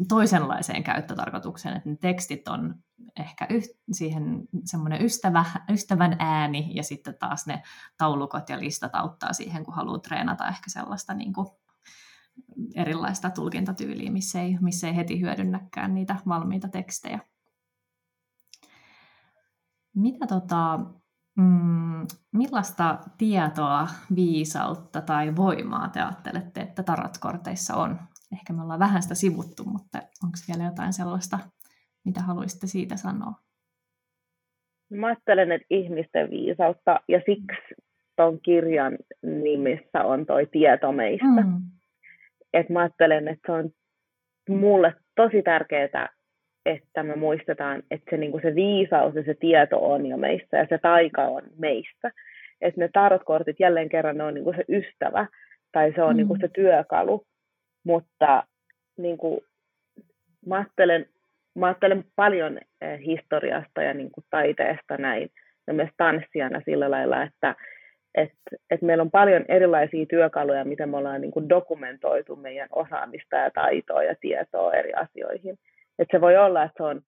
[0.07, 2.75] toisenlaiseen käyttötarkoitukseen, että ne tekstit on
[3.19, 7.63] ehkä yh, siihen semmoinen ystävä, ystävän ääni ja sitten taas ne
[7.97, 11.47] taulukot ja listat auttaa siihen, kun haluaa treenata ehkä sellaista niin kuin
[12.75, 17.19] erilaista tulkintatyyliä, missä ei, missä ei heti hyödynnäkään niitä valmiita tekstejä.
[19.95, 20.79] Mitä tota,
[21.35, 27.99] mm, millaista tietoa, viisautta tai voimaa te ajattelette, että tarotkorteissa on?
[28.33, 31.39] Ehkä me ollaan vähän sitä sivuttu, mutta onko vielä jotain sellaista,
[32.05, 33.33] mitä haluaisitte siitä sanoa?
[34.91, 37.75] Mä ajattelen, että ihmisten viisautta, ja siksi
[38.15, 41.41] tuon kirjan nimissä on toi tieto meistä.
[41.45, 41.61] Mm
[42.53, 43.69] että mä ajattelen, että se on
[44.49, 46.09] mulle tosi tärkeää,
[46.65, 50.65] että me muistetaan, että se, niin se viisaus ja se tieto on jo meissä ja
[50.69, 52.11] se taika on meissä.
[52.61, 55.27] Että ne tarotkortit jälleen kerran ne on niin se ystävä
[55.71, 56.17] tai se on mm.
[56.17, 57.25] niin se työkalu,
[57.83, 58.43] mutta
[58.97, 59.41] niin kuin,
[60.45, 61.05] mä, ajattelen,
[61.55, 65.31] mä ajattelen paljon eh, historiasta ja niin kuin taiteesta näin
[65.67, 67.55] ja myös tanssijana sillä lailla, että
[68.15, 73.35] että et meillä on paljon erilaisia työkaluja, miten me ollaan niin kuin dokumentoitu meidän osaamista
[73.35, 75.59] ja taitoa ja tietoa eri asioihin.
[75.99, 77.01] Et se voi olla, että se on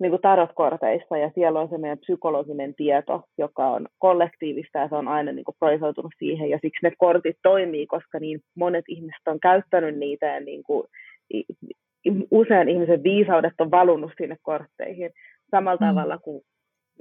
[0.00, 4.94] niin kuin tarotkorteissa ja siellä on se meidän psykologinen tieto, joka on kollektiivista ja se
[4.94, 9.28] on aina niin kuin projisoitunut siihen ja siksi ne kortit toimii, koska niin monet ihmiset
[9.28, 10.86] on käyttänyt niitä ja niin kuin,
[12.30, 15.10] usein ihmisen viisaudet on valunut sinne kortteihin.
[15.50, 15.86] Samalla mm.
[15.86, 16.42] tavalla kuin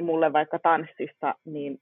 [0.02, 1.78] mulle vaikka tanssissa, niin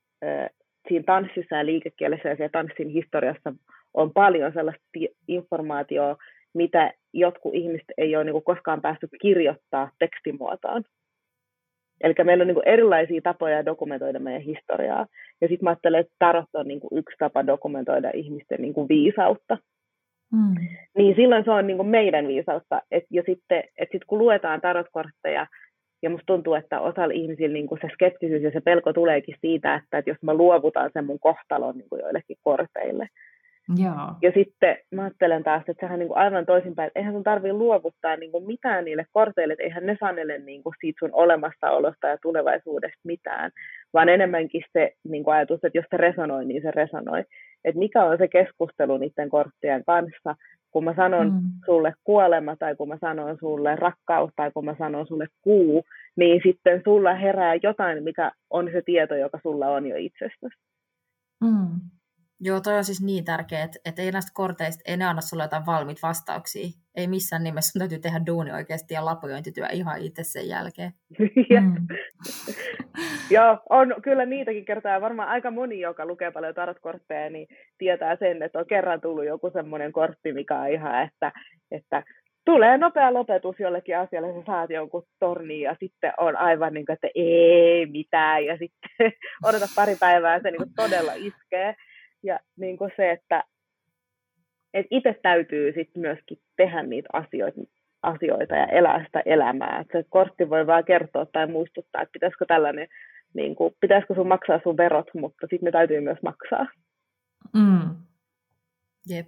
[0.87, 3.53] siinä tanssissa ja liikekielessä ja siellä tanssin historiassa
[3.93, 4.83] on paljon sellaista
[5.27, 6.23] informaatiota,
[6.53, 10.83] mitä jotkut ihmiset ei ole niin koskaan päässyt kirjoittaa tekstimuotoon.
[12.01, 15.05] Eli meillä on niin erilaisia tapoja dokumentoida meidän historiaa.
[15.41, 19.57] Ja sitten mä ajattelen, että tarot on niin yksi tapa dokumentoida ihmisten niin viisautta.
[20.33, 20.55] Mm.
[20.97, 22.81] Niin silloin se on niin meidän viisautta.
[22.91, 25.47] Et, ja sitten et sit kun luetaan tarotkortteja,
[26.01, 29.97] Ja musta tuntuu, että osalla ihmisillä niin se skeptisyys ja se pelko tuleekin siitä, että,
[29.97, 33.07] että jos mä luovutan sen mun kohtalon niin joillekin korteille,
[33.77, 34.15] Joo.
[34.21, 37.53] Ja sitten mä ajattelen taas, että sehän on niin aivan toisinpäin, että eihän sun tarvitse
[37.53, 42.07] luovuttaa niin kuin mitään niille korteille, että eihän ne sanele niin kuin siitä sun olemassaolosta
[42.07, 43.51] ja tulevaisuudesta mitään,
[43.93, 47.23] vaan enemmänkin se niin kuin ajatus, että jos se resonoi, niin se resonoi.
[47.65, 50.35] Että mikä on se keskustelu niiden korttien kanssa,
[50.71, 51.41] kun mä sanon mm.
[51.65, 55.83] sulle kuolema tai kun mä sanon sulle rakkaus tai kun mä sanon sulle kuu,
[56.15, 60.55] niin sitten sulla herää jotain, mikä on se tieto, joka sulla on jo itsestäsi.
[61.43, 61.98] Mm.
[62.41, 65.43] Joo, toi on siis niin tärkeää, että, että ei näistä korteista, ei ne anna sulle
[65.43, 66.67] jotain valmiit vastauksia.
[66.95, 70.91] Ei missään nimessä, sun täytyy tehdä duuni oikeasti ja lapujointityö ihan itse sen jälkeen.
[71.61, 71.87] mm.
[73.35, 75.01] Joo, on kyllä niitäkin kertaa.
[75.01, 79.49] Varmaan aika moni, joka lukee paljon tarotkortteja, niin tietää sen, että on kerran tullut joku
[79.49, 81.31] semmoinen kortti, mikä on ihan, että,
[81.71, 82.03] että
[82.45, 86.93] tulee nopea lopetus jollekin asialle, sä saat jonkun torni ja sitten on aivan niin kuin,
[86.93, 89.11] että ei mitään ja sitten
[89.47, 91.75] odota pari päivää ja se niin kuin todella iskee.
[92.23, 93.43] Ja niin kuin se, että
[94.73, 97.61] et itse täytyy sit myöskin tehdä niitä asioita,
[98.01, 99.79] asioita ja elää sitä elämää.
[99.79, 102.87] Et se kortti voi vaan kertoa tai muistuttaa, että pitäisikö tällainen,
[103.33, 106.67] niin kuin, pitäisikö sun maksaa sun verot, mutta sitten ne täytyy myös maksaa.
[107.53, 107.95] Mm.
[109.09, 109.27] Jep.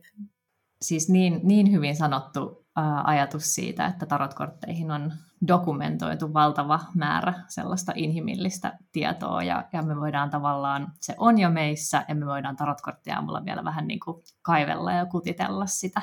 [0.81, 2.60] Siis niin, niin hyvin sanottu
[3.03, 5.13] ajatus siitä, että tarotkortteihin on
[5.47, 12.05] dokumentoitu valtava määrä sellaista inhimillistä tietoa ja, ja me voidaan tavallaan, se on jo meissä
[12.07, 16.01] ja me voidaan tarotkorttia aamulla vielä vähän niin kuin kaivella ja kutitella sitä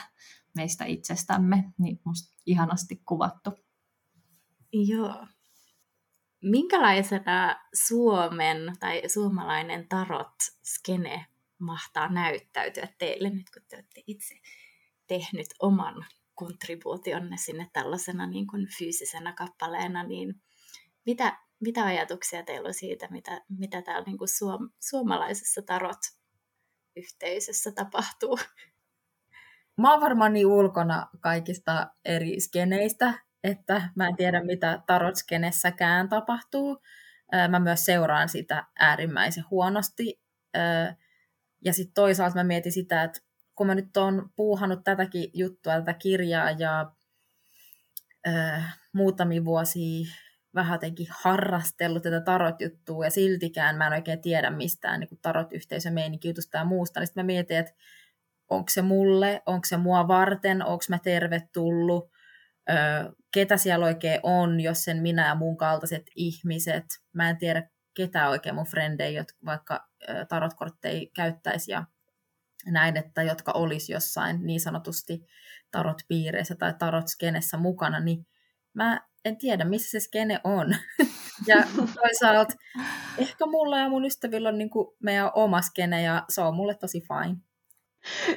[0.57, 3.51] meistä itsestämme, niin musta ihanasti kuvattu.
[4.73, 5.27] Joo.
[6.43, 7.57] Minkälaisena
[7.87, 11.27] Suomen tai suomalainen tarot-skene
[11.59, 14.35] mahtaa näyttäytyä teille nyt, kun te olette itse
[15.07, 16.05] tehnyt oman
[16.39, 20.35] kontribuutionne sinne tällaisena niin kuin fyysisenä kappaleena, niin
[21.07, 28.39] mitä, mitä ajatuksia teillä on siitä, mitä, mitä täällä niin kuin suom, suomalaisessa tarot-yhteisössä tapahtuu?
[29.77, 33.15] Mä oon varmaan niin ulkona kaikista eri skeneistä,
[33.45, 36.83] että mä en tiedä, mitä tarot-skenessäkään tapahtuu.
[37.49, 40.21] Mä myös seuraan sitä äärimmäisen huonosti.
[41.65, 43.21] Ja sitten toisaalta mä mietin sitä, että
[43.59, 46.93] kun mä nyt oon puuhannut tätäkin juttua, tätä kirjaa ja
[48.29, 50.07] äh, muutamia vuosia
[50.55, 56.29] vähän jotenkin harrastellut tätä tarot-juttua ja siltikään mä en oikein tiedä mistään niin tarot-yhteisön meininki
[56.29, 57.73] jutusta ja muusta, niin sitten mä mietin, että
[58.51, 62.11] onko se mulle, onko se mua varten, onko mä tervetullut,
[62.71, 62.77] öö,
[63.35, 66.85] ketä siellä oikein on, jos sen minä ja mun kaltaiset ihmiset.
[67.13, 69.89] Mä en tiedä, ketä oikein mun frendejä, jotka vaikka
[70.29, 71.85] tarotkortteja käyttäisi ja
[72.73, 75.27] näin, että jotka olisi jossain niin sanotusti
[75.71, 78.27] tarot-piireissä tai tarot-skenessä mukana, niin
[78.75, 80.77] mä en tiedä, missä se skene on.
[81.49, 81.57] ja
[81.95, 82.55] toisaalta
[83.19, 86.75] ehkä mulla ja mun ystävillä on niin kuin meidän oma skene ja se on mulle
[86.75, 87.37] tosi fine.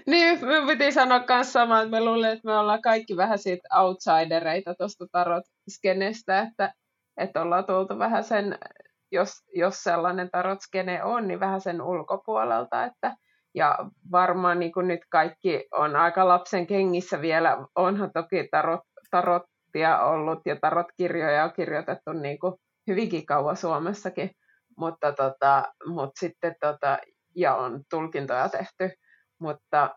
[0.07, 3.67] Niin, me piti sanoa myös sama, että me luulen, että me ollaan kaikki vähän siitä
[3.75, 6.73] outsidereita tuosta tarot-skenestä, että,
[7.17, 8.57] että ollaan tultu vähän sen,
[9.11, 13.15] jos, jos sellainen tarot-skene on, niin vähän sen ulkopuolelta, että,
[13.55, 13.77] ja
[14.11, 17.57] varmaan niin kuin nyt kaikki on aika lapsen kengissä vielä.
[17.75, 18.81] Onhan toki tarot,
[19.11, 22.53] tarottia ollut ja tarotkirjoja on kirjoitettu niin kuin
[22.87, 24.31] hyvinkin kauan Suomessakin,
[24.77, 26.97] mutta, tota, mutta sitten tota,
[27.35, 28.97] ja on tulkintoja tehty,
[29.39, 29.95] mutta,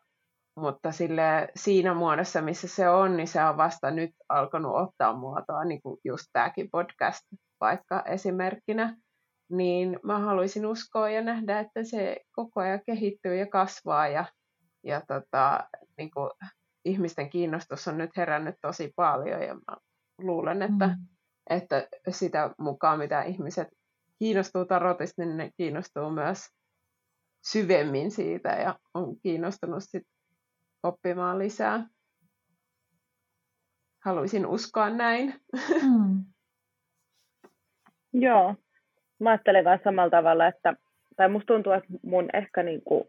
[0.57, 5.65] mutta sille, siinä muodossa, missä se on, niin se on vasta nyt alkanut ottaa muotoa,
[5.65, 7.23] niin kuin just tämäkin podcast
[7.61, 8.97] vaikka esimerkkinä
[9.51, 14.25] niin mä haluaisin uskoa ja nähdä, että se koko ajan kehittyy ja kasvaa ja,
[14.83, 15.69] ja tota,
[15.99, 16.31] niin kuin,
[16.85, 19.77] ihmisten kiinnostus on nyt herännyt tosi paljon ja mä
[20.19, 20.95] luulen, että, mm.
[21.51, 23.69] että sitä mukaan, mitä ihmiset
[24.19, 26.39] kiinnostuu tarotista, niin ne kiinnostuu myös
[27.45, 30.03] syvemmin siitä ja on kiinnostunut sit
[30.83, 31.89] oppimaan lisää.
[34.05, 35.35] Haluaisin uskoa näin.
[35.83, 36.25] Mm.
[38.13, 38.55] Joo,
[39.19, 40.75] mä ajattelen myös samalla tavalla, että,
[41.17, 43.05] tai musta tuntuu, että mun ehkä niin kuin,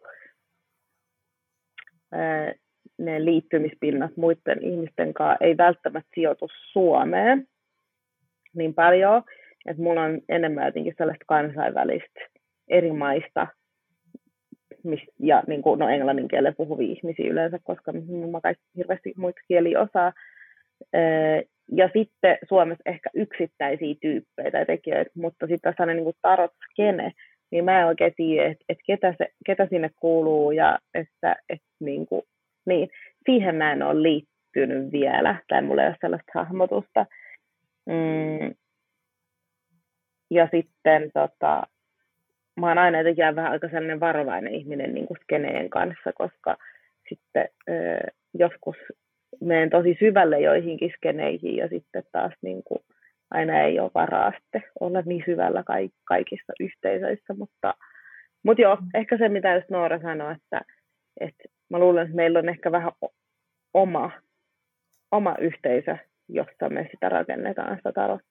[2.98, 7.48] ne liittymispinnat muiden ihmisten kanssa ei välttämättä sijoitu Suomeen
[8.54, 9.24] niin paljon,
[9.66, 12.20] että mulla on enemmän jotenkin sellaista kansainvälistä
[12.68, 13.48] eri maista,
[15.20, 17.92] ja niin kuin, no englannin kielen puhuvia ihmisiä yleensä, koska
[18.32, 20.14] mä kaikki hirveästi muita kieliä osaa,
[21.72, 27.12] ja sitten Suomessa ehkä yksittäisiä tyyppejä tai tekijöitä, mutta sitten tässä on niin kuin tarot-skene,
[27.52, 31.68] niin mä en oikein tiedä, että, että ketä, se, ketä sinne kuuluu ja että, että
[31.80, 32.22] niin kuin,
[32.66, 32.90] niin,
[33.26, 37.06] siihen mä en ole liittynyt vielä, tai mulla ei ole sellaista hahmotusta.
[37.86, 38.54] Mm,
[40.32, 41.64] ja sitten tota,
[42.60, 46.58] mä oon aina jotenkin vähän aika sellainen varovainen ihminen niin kuin skeneen kanssa, koska
[47.10, 47.74] sitten ö,
[48.34, 48.76] joskus
[49.42, 52.80] menen tosi syvälle joihinkin skeneihin ja sitten taas niin kuin,
[53.32, 55.64] aina ei ole varaa sitten olla niin syvällä
[56.06, 57.74] kaikissa yhteisöissä, mutta,
[58.44, 60.62] mutta joo, ehkä se mitä just Noora sanoi, että,
[61.20, 62.92] että mä luulen, että meillä on ehkä vähän
[63.74, 64.12] oma,
[65.12, 65.98] oma yhteisö,
[66.30, 68.22] josta me sitä rakennetaan sitä tarot,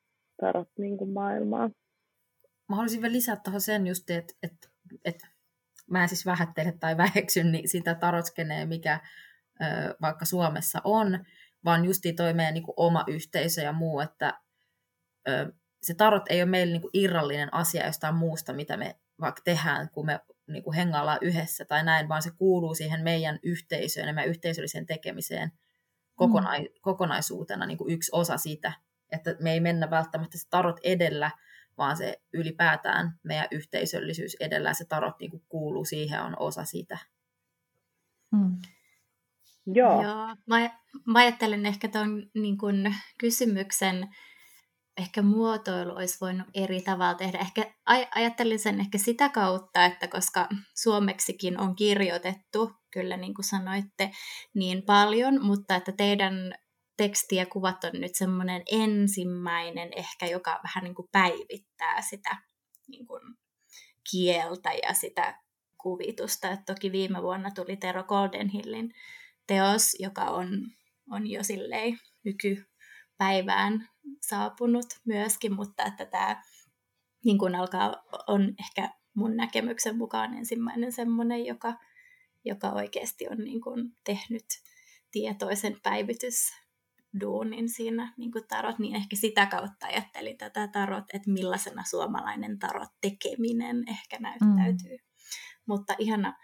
[0.40, 1.70] tarot niin kuin maailmaa.
[2.68, 4.68] Mä haluaisin vielä lisätä tuohon sen just, että, että,
[5.04, 5.26] että
[5.90, 9.00] mä en siis vähättele tai väheksy niin sitä tarotskeneen, mikä
[10.02, 11.24] vaikka Suomessa on,
[11.64, 14.40] vaan justi toi meidän niin kuin oma yhteisö ja muu, että
[15.82, 19.90] se tarot ei ole meille niin kuin irrallinen asia jostain muusta, mitä me vaikka tehdään,
[19.90, 24.12] kun me niin kuin hengaillaan yhdessä tai näin, vaan se kuuluu siihen meidän yhteisöön ja
[24.12, 25.52] meidän yhteisölliseen tekemiseen
[26.14, 26.66] kokona- mm.
[26.80, 28.72] kokonaisuutena niin kuin yksi osa sitä,
[29.12, 31.30] että me ei mennä välttämättä se tarot edellä,
[31.78, 36.98] vaan se ylipäätään meidän yhteisöllisyys edellä se tarot niin kuin kuuluu siihen, on osa sitä.
[38.32, 38.56] Mm.
[39.66, 40.02] Joo.
[40.02, 40.36] Joo.
[40.46, 40.70] Mä,
[41.06, 42.58] mä ajattelen ehkä tuon niin
[43.18, 44.08] kysymyksen
[44.96, 47.38] ehkä muotoilu olisi voinut eri tavalla tehdä.
[47.38, 47.74] Ehkä
[48.14, 50.48] ajattelin sen ehkä sitä kautta, että koska
[50.82, 54.10] suomeksikin on kirjoitettu, kyllä niin kuin sanoitte,
[54.54, 56.54] niin paljon, mutta että teidän
[56.96, 62.36] teksti ja kuvat on nyt semmoinen ensimmäinen ehkä, joka vähän niin kuin päivittää sitä
[62.88, 63.22] niin kuin
[64.10, 65.40] kieltä ja sitä
[65.82, 66.50] kuvitusta.
[66.50, 68.94] Et toki viime vuonna tuli Tero Goldenhillin
[69.46, 70.48] teos, joka on,
[71.10, 73.88] on jo silleen nykypäivään
[74.20, 76.42] saapunut myöskin, mutta että tämä
[77.24, 81.74] niin kuin alkaa, on ehkä mun näkemyksen mukaan ensimmäinen semmoinen, joka,
[82.44, 84.44] joka oikeasti on niin kuin tehnyt
[85.10, 91.84] tietoisen päivitysduunin siinä niin kuin tarot, niin ehkä sitä kautta ajattelin tätä tarot, että millaisena
[91.84, 94.96] suomalainen tarot tekeminen ehkä näyttäytyy.
[94.96, 95.13] Mm.
[95.66, 96.38] Mutta ihana,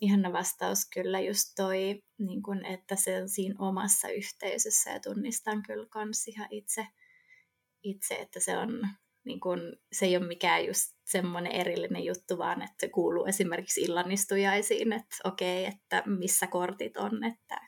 [0.00, 5.62] ihana vastaus kyllä just toi, niin kun, että se on siinä omassa yhteisössä ja tunnistan
[5.62, 6.86] kyllä kans ihan itse,
[7.82, 8.88] itse että se on
[9.24, 13.80] niin kun, se ei ole mikään just semmoinen erillinen juttu, vaan että se kuuluu esimerkiksi
[13.80, 17.60] illanistujaisiin, että okei, että missä kortit on, että,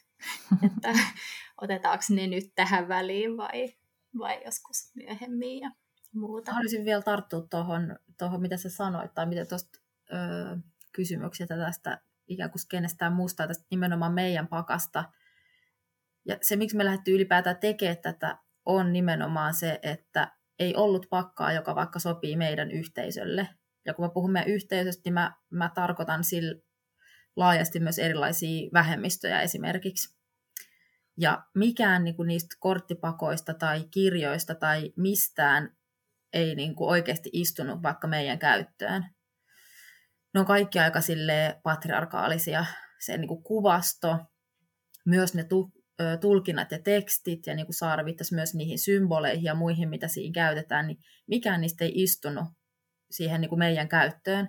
[0.65, 0.93] että
[1.63, 3.75] otetaanko ne nyt tähän väliin vai,
[4.19, 5.71] vai joskus myöhemmin ja
[6.15, 6.53] muuta.
[6.53, 9.79] Haluaisin vielä tarttua tuohon, tuohon mitä sä sanoit, tai mitä tuosta
[10.13, 10.57] öö,
[10.97, 15.05] kysymyksiä tästä ikään kuin kenestään muusta, tästä nimenomaan meidän pakasta.
[16.25, 21.53] Ja se, miksi me lähdettiin ylipäätään tekemään tätä, on nimenomaan se, että ei ollut pakkaa,
[21.53, 23.49] joka vaikka sopii meidän yhteisölle.
[23.85, 26.61] Ja kun mä puhun meidän yhteisöstä, niin mä, mä tarkoitan sillä
[27.37, 30.17] laajasti myös erilaisia vähemmistöjä esimerkiksi.
[31.19, 35.77] Ja mikään niin kuin niistä korttipakoista tai kirjoista tai mistään
[36.33, 39.16] ei niin kuin oikeasti istunut vaikka meidän käyttöön
[40.37, 42.65] ne on kaikki aika sille patriarkaalisia.
[43.01, 44.19] Se niin kuin kuvasto,
[45.07, 45.73] myös ne tu,
[46.21, 50.33] tulkinnat ja tekstit, ja niin kuin Saara viittasi myös niihin symboleihin ja muihin, mitä siinä
[50.33, 52.45] käytetään, niin mikään niistä ei istunut
[53.11, 54.49] siihen niin kuin meidän käyttöön.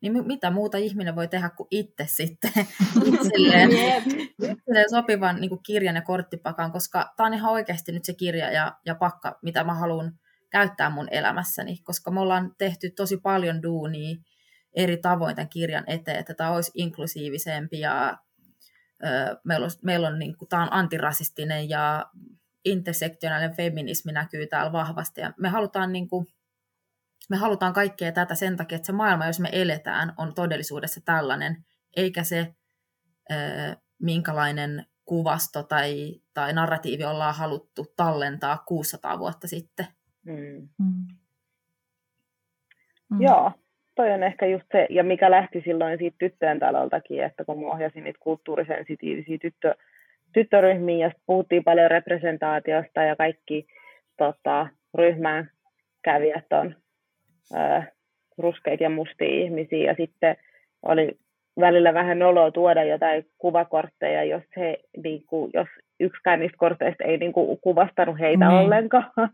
[0.00, 2.52] Niin mitä muuta ihminen voi tehdä kuin itse sitten
[3.14, 3.70] itselleen,
[4.28, 8.50] itselleen sopivan niin kuin kirjan ja korttipakan, koska tämä on ihan oikeasti nyt se kirja
[8.50, 10.12] ja, ja pakka, mitä mä haluan
[10.50, 14.16] käyttää mun elämässäni, koska me ollaan tehty tosi paljon duunia
[14.76, 18.18] eri tavoin tämän kirjan eteen, että tämä olisi inklusiivisempi ja
[19.04, 22.06] ö, meillä on, meillä on niin kuin, tämä on antirasistinen ja
[22.64, 26.26] intersektionaalinen feminismi näkyy täällä vahvasti ja me halutaan niin kuin,
[27.30, 31.64] me halutaan kaikkea tätä sen takia, että se maailma, jos me eletään, on todellisuudessa tällainen,
[31.96, 32.54] eikä se,
[33.30, 33.34] ö,
[34.02, 39.86] minkälainen kuvasto tai, tai narratiivi ollaan haluttu tallentaa 600 vuotta sitten.
[40.24, 40.68] Mm.
[40.78, 41.06] Mm.
[43.10, 43.20] Mm.
[43.20, 43.52] Joo,
[43.96, 47.66] toi on ehkä just se, ja mikä lähti silloin siitä tyttöjen taloltakin, että kun mä
[47.66, 49.74] ohjasin niitä kulttuurisensitiivisiä tyttö,
[50.32, 53.66] tyttöryhmiä, ja puhuttiin paljon representaatiosta, ja kaikki
[54.16, 55.50] tota, ryhmään
[56.02, 56.74] kävijät on
[57.54, 57.82] ö,
[58.38, 60.36] ruskeita ja mustia ihmisiä, ja sitten
[60.82, 61.18] oli
[61.60, 65.68] välillä vähän noloa tuoda jotain kuvakortteja, jos, he, niin kuin, jos
[66.00, 68.56] yksikään niistä korteista ei niin kuin, kuvastanut heitä mm.
[68.56, 69.10] ollenkaan,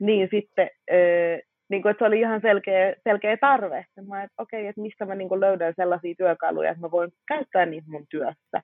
[0.00, 1.38] niin sitten ö,
[1.74, 3.86] niin kuin, että se oli ihan selkeä, selkeä tarve.
[3.96, 6.90] Ja mä että okei, okay, että mistä mä niin kuin löydän sellaisia työkaluja, että mä
[6.90, 8.62] voin käyttää niitä mun työssä.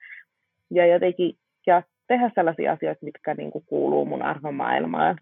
[0.70, 1.34] Ja jotenkin
[1.66, 5.16] ja tehdä sellaisia asioita, mitkä niin kuin kuuluu mun arvomaailmaan.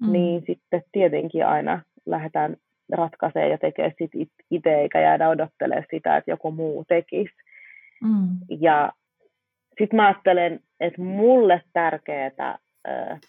[0.00, 0.12] Mm.
[0.12, 2.56] Niin sitten tietenkin aina lähdetään
[2.92, 4.10] ratkaisemaan ja tekemään sit
[4.50, 7.34] itse, eikä jäädä odottelemaan sitä, että joku muu tekisi.
[8.02, 8.28] Mm.
[8.60, 8.92] Ja
[9.78, 12.58] sitten mä ajattelen, että mulle tärkeää
[12.88, 13.20] äh,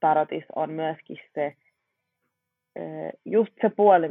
[0.00, 1.54] tarotis on myöskin se,
[3.24, 4.10] just se puoli,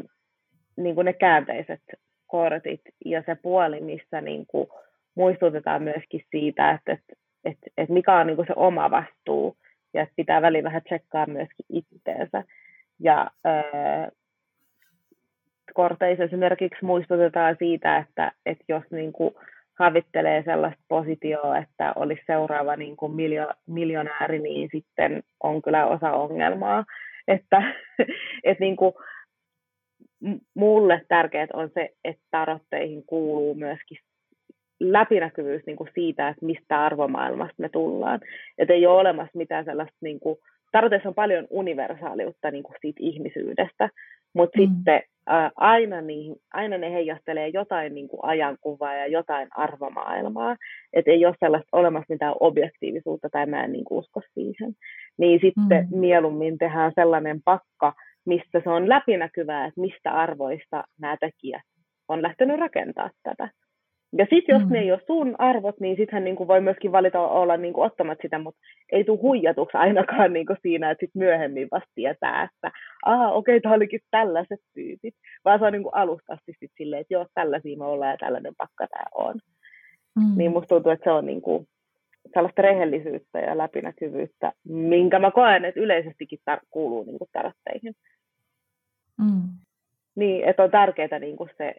[0.78, 1.82] niin kuin ne käänteiset
[2.28, 4.68] kortit ja se puoli, missä niin kuin
[5.16, 7.14] muistutetaan myöskin siitä, että, että,
[7.46, 9.58] että, että mikä on niin kuin se oma vastuu
[9.94, 12.44] ja että pitää väliin vähän tsekkaa myöskin itteensä.
[13.00, 14.10] Ja ää,
[15.74, 19.36] korteissa esimerkiksi muistutetaan siitä, että, että jos niin kuin
[19.80, 26.12] havittelee sellaista positioa, että olisi seuraava niin kuin miljo, miljonääri, niin sitten on kyllä osa
[26.12, 26.86] ongelmaa.
[27.30, 27.76] Että,
[28.44, 28.94] että niin kuin,
[30.56, 33.98] mulle tärkeää on se, että tarotteihin kuuluu myöskin
[34.80, 38.20] läpinäkyvyys niin kuin siitä, että mistä arvomaailmasta me tullaan.
[38.58, 40.38] Että ei ole olemassa mitään sellaista, niin kuin,
[41.06, 43.90] on paljon universaaliutta niin kuin siitä ihmisyydestä,
[44.34, 44.66] mutta mm.
[44.66, 50.56] sitten ää, aina, niin, aina ne heijastelee jotain niin kuin ajankuvaa ja jotain arvomaailmaa.
[50.94, 54.74] Että ei ole sellaista olemassa mitään objektiivisuutta tai mä en niin kuin usko siihen.
[55.18, 56.00] Niin sitten mm.
[56.00, 57.94] mieluummin tehdään sellainen pakka,
[58.26, 61.62] missä se on läpinäkyvää, että mistä arvoista nämä tekijät
[62.10, 63.50] on lähtenyt rakentaa tätä.
[64.18, 64.74] Ja sitten jos mm.
[64.74, 68.22] ne ei ole sun arvot, niin sittenhän niin voi myöskin valita olla niin kuin ottamatta
[68.22, 72.72] sitä, mutta ei tule huijatuksi ainakaan niin kuin siinä, että sit myöhemmin vasta tietää, että
[73.06, 75.16] aha, okei, okay, tämä olikin tällaiset tyypit.
[75.46, 78.18] Vaan se on niin kuin alusta asti sit silleen, että joo, tällaisia me ollaan ja
[78.18, 79.36] tällainen pakka tämä on.
[80.16, 80.38] Mm.
[80.38, 81.68] Niin musta tuntuu, että se on niin kuin
[82.34, 87.94] sellaista rehellisyyttä ja läpinäkyvyyttä, minkä mä koen, että yleisestikin tar- kuuluu niin kuin teratteihin.
[89.18, 89.69] Mm.
[90.20, 91.76] Niin, että on tärkeää niin kuin se,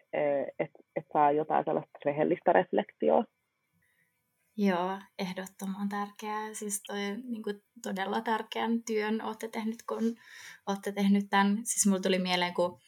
[0.59, 3.23] että, että saa jotain sellaista rehellistä reflektioa.
[4.57, 6.53] Joo, ehdottoman tärkeää.
[6.53, 10.03] Siis toi niin kuin todella tärkeän työn olette tehnyt, kun
[10.67, 11.57] olette tehnyt tämän.
[11.63, 12.79] Siis mulla tuli mieleen, kun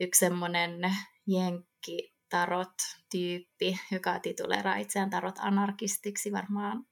[0.00, 0.80] yksi semmoinen
[1.26, 6.84] jenkki tarot-tyyppi, joka tituleeraa itseään tarot-anarkistiksi, varmaan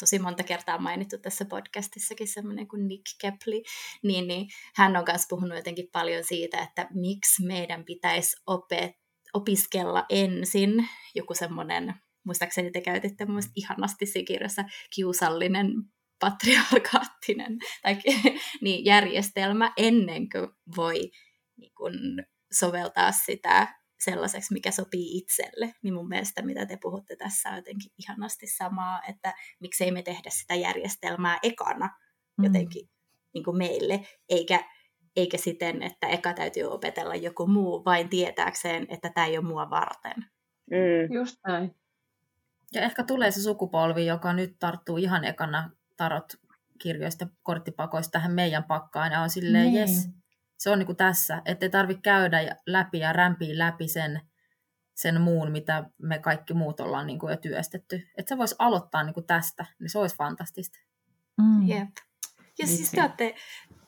[0.00, 3.62] tosi monta kertaa mainittu tässä podcastissakin semmoinen kuin Nick Kepley,
[4.02, 8.92] niin, niin hän on myös puhunut jotenkin paljon siitä, että miksi meidän pitäisi opet,
[9.34, 11.94] opiskella ensin joku semmoinen,
[12.24, 14.64] muistaakseni te käytitte muista ihanasti siinä kirjassa,
[14.94, 15.68] kiusallinen
[16.20, 17.96] patriarkaattinen tai,
[18.62, 21.10] niin järjestelmä ennen kuin voi
[21.56, 21.92] niin kun,
[22.52, 27.92] soveltaa sitä sellaiseksi, mikä sopii itselle, niin mun mielestä mitä te puhutte tässä on jotenkin
[27.98, 31.90] ihanasti samaa, että miksei me tehdä sitä järjestelmää ekana
[32.36, 32.44] mm.
[32.44, 32.88] jotenkin
[33.34, 34.64] niin kuin meille, eikä,
[35.16, 39.70] eikä siten, että eka täytyy opetella joku muu vain tietääkseen, että tämä ei ole mua
[39.70, 40.14] varten.
[40.70, 41.14] Mm.
[41.14, 41.74] Just näin.
[42.72, 46.32] Ja ehkä tulee se sukupolvi, joka nyt tarttuu ihan ekana tarot
[46.78, 49.80] kirjoista, korttipakoista tähän meidän pakkaan ja on silleen, niin.
[49.80, 50.08] jes,
[50.58, 54.20] se on niin kuin tässä, ettei tarvitse käydä läpi ja rämpiä läpi sen,
[54.94, 58.02] sen muun, mitä me kaikki muut ollaan niin kuin jo työstetty.
[58.18, 60.78] Että se voisi aloittaa niin kuin tästä, niin se olisi fantastista.
[61.42, 61.68] Mm.
[61.68, 61.88] Jep.
[62.58, 63.34] Ja siis te olette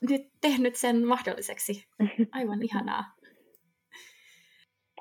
[0.09, 1.87] nyt tehnyt sen mahdolliseksi.
[2.33, 3.05] Aivan ihanaa.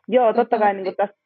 [0.08, 1.18] Joo, totta kai niin tässä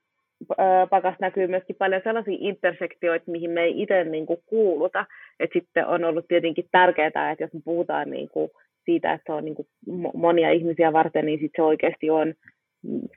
[0.90, 5.06] pakas näkyy myöskin paljon sellaisia intersektioita, mihin me ei itse niin kuin kuuluta.
[5.40, 8.50] Et sitten on ollut tietenkin tärkeää, että jos me puhutaan niin kuin
[8.90, 9.68] siitä, että se on niin kuin
[10.14, 12.34] monia ihmisiä varten, niin sit se oikeasti on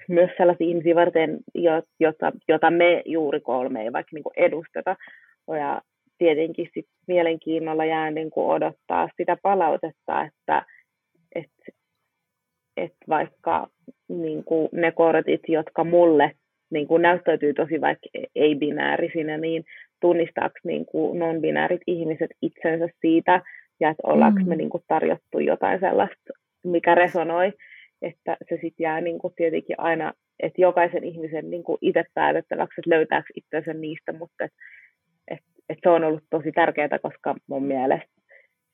[0.08, 1.38] myös sellaisia ihmisiä varten,
[2.00, 4.96] jota, jota me juuri kolme ei vaikka niin kuin edusteta.
[5.48, 5.82] Ja
[6.18, 10.66] tietenkin sit mielenkiinnolla jää niin kuin odottaa sitä palautetta, että
[11.34, 11.74] et,
[12.76, 13.68] et vaikka
[14.08, 16.32] niin kuin ne kortit, jotka mulle
[16.70, 19.64] niin kuin näyttäytyy tosi vaikka ei-binäärisinä, niin
[20.00, 23.42] tunnistaako niin non-binäärit ihmiset itsensä siitä,
[23.82, 24.48] ja että ollaanko mm.
[24.48, 26.32] me niin kuin tarjottu jotain sellaista,
[26.64, 27.52] mikä resonoi,
[28.02, 32.80] että se sitten jää niin kuin tietenkin aina, että jokaisen ihmisen niin kuin itse päätettäväksi,
[32.80, 34.56] että löytääkö itsensä niistä, mutta että
[35.28, 38.12] et, et se on ollut tosi tärkeää, koska mun mielestä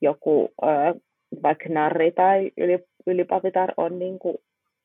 [0.00, 0.66] joku ö,
[1.42, 4.36] vaikka narri tai yli, ylipapitar on niin kuin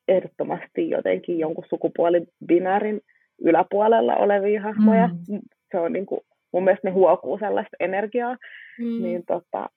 [0.08, 3.00] ehdottomasti jotenkin jonkun sukupuolibinaarin
[3.44, 5.08] yläpuolella olevia hahmoja.
[5.08, 5.40] Mm.
[5.70, 6.20] Se on niin kuin,
[6.52, 8.36] mun mielestä ne huokuu sellaista energiaa,
[8.78, 9.02] mm.
[9.02, 9.68] niin tota,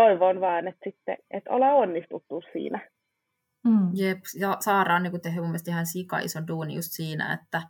[0.00, 2.88] toivon vaan, että sitten, että ollaan onnistuttu siinä.
[3.64, 3.90] Mm.
[3.94, 7.62] Jep, ja Saara on niin tehnyt mun mielestä ihan sika iso duuni just siinä, että,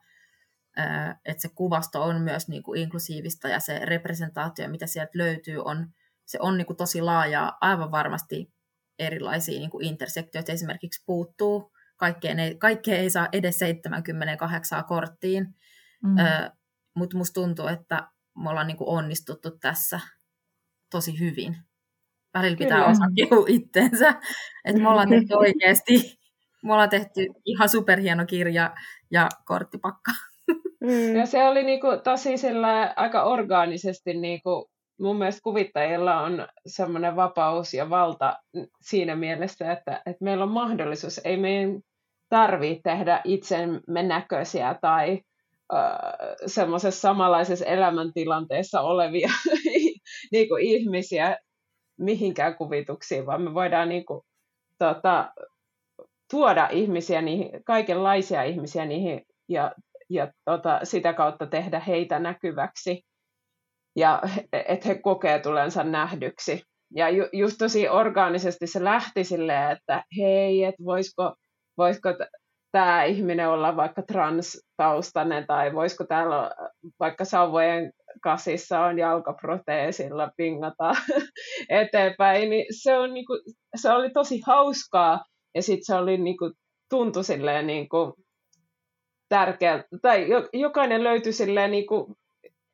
[1.25, 5.87] että se kuvasto on myös niin kuin inklusiivista ja se representaatio, mitä sieltä löytyy, on,
[6.27, 7.59] se on niin kuin tosi laajaa.
[7.61, 8.53] Aivan varmasti
[8.99, 11.73] erilaisia niin kuin intersektioita esimerkiksi puuttuu.
[11.97, 15.47] Kaikkeen ei, kaikkeen ei saa edes 78 korttiin,
[16.03, 16.15] mm.
[16.97, 18.09] mutta musta tuntuu, että
[18.43, 20.01] me ollaan niin kuin onnistuttu tässä
[20.91, 21.57] tosi hyvin
[22.35, 22.91] välillä pitää Kyllä.
[22.91, 24.09] osaa kehua itteensä.
[24.65, 26.19] Että me ollaan tehty oikeasti,
[26.63, 28.75] me ollaan tehty ihan superhieno kirja
[29.11, 30.11] ja korttipakka.
[30.81, 31.17] Mm.
[31.17, 34.71] Ja se oli niinku tosi sillä aika orgaanisesti niinku
[35.01, 38.37] mun mielestä kuvittajilla on semmoinen vapaus ja valta
[38.81, 41.81] siinä mielessä, että, että meillä on mahdollisuus, ei meidän
[42.29, 45.21] tarvitse tehdä itsemme näköisiä tai
[46.47, 49.31] semmoisessa samanlaisessa elämäntilanteessa olevia
[50.33, 51.37] niin kuin ihmisiä
[52.01, 54.21] mihinkään kuvituksiin, vaan me voidaan niin kuin,
[54.79, 55.33] tota,
[56.31, 59.73] tuoda ihmisiä, niihin, kaikenlaisia ihmisiä niihin ja,
[60.11, 63.03] ja tota, sitä kautta tehdä heitä näkyväksi
[63.97, 64.23] ja
[64.53, 66.63] että he kokee tulensa nähdyksi.
[66.95, 71.35] Ja ju, just tosi orgaanisesti se lähti silleen, että hei, että voisiko,
[71.79, 72.09] voisiko
[72.73, 76.51] tämä ihminen olla vaikka transtaustainen tai voisiko täällä
[77.01, 77.93] vaikka sauvojen
[78.23, 80.93] kasissa on jalkaproteesilla pingata
[81.69, 83.33] eteenpäin, niin se, on niinku,
[83.77, 85.25] se oli tosi hauskaa.
[85.55, 86.53] Ja sitten se oli niinku,
[86.91, 88.15] tuntui silleen niinku,
[89.29, 92.17] tärkeä, tai jokainen löytyi silleen niinku,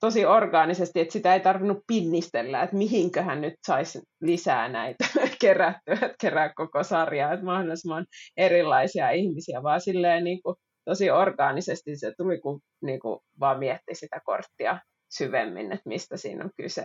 [0.01, 5.05] tosi orgaanisesti, että sitä ei tarvinnut pinnistellä, että mihinköhän nyt saisi lisää näitä
[5.41, 8.07] kerättyä, että kerää koko sarjaa, että mahdollisimman
[8.37, 13.95] erilaisia ihmisiä, vaan silleen niin kuin, tosi orgaanisesti se tuli, kun niin kuin, vaan mietti
[13.95, 14.79] sitä korttia
[15.09, 16.85] syvemmin, että mistä siinä on kyse.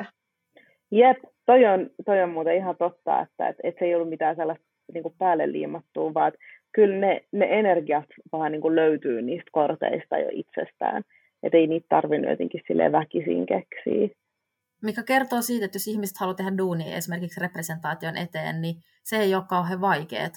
[0.91, 4.35] Jep, toi on, toi on muuten ihan totta, että, että, että se ei ollut mitään
[4.35, 6.39] sellaista niin kuin päälle liimattua, vaan että
[6.71, 11.03] kyllä ne, ne energiat vaan niin kuin löytyy niistä korteista jo itsestään.
[11.43, 14.07] Että ei niitä tarvinnut jotenkin sille väkisin keksiä.
[14.83, 19.35] Mikä kertoo siitä, että jos ihmiset haluaa tehdä duunia esimerkiksi representaation eteen, niin se ei
[19.35, 20.33] ole kauhean vaikeet.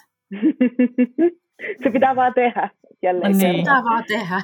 [1.83, 2.71] se pitää vaan tehdä.
[3.03, 3.57] Jälleen no niin.
[3.57, 4.41] Pitää vaan tehdä.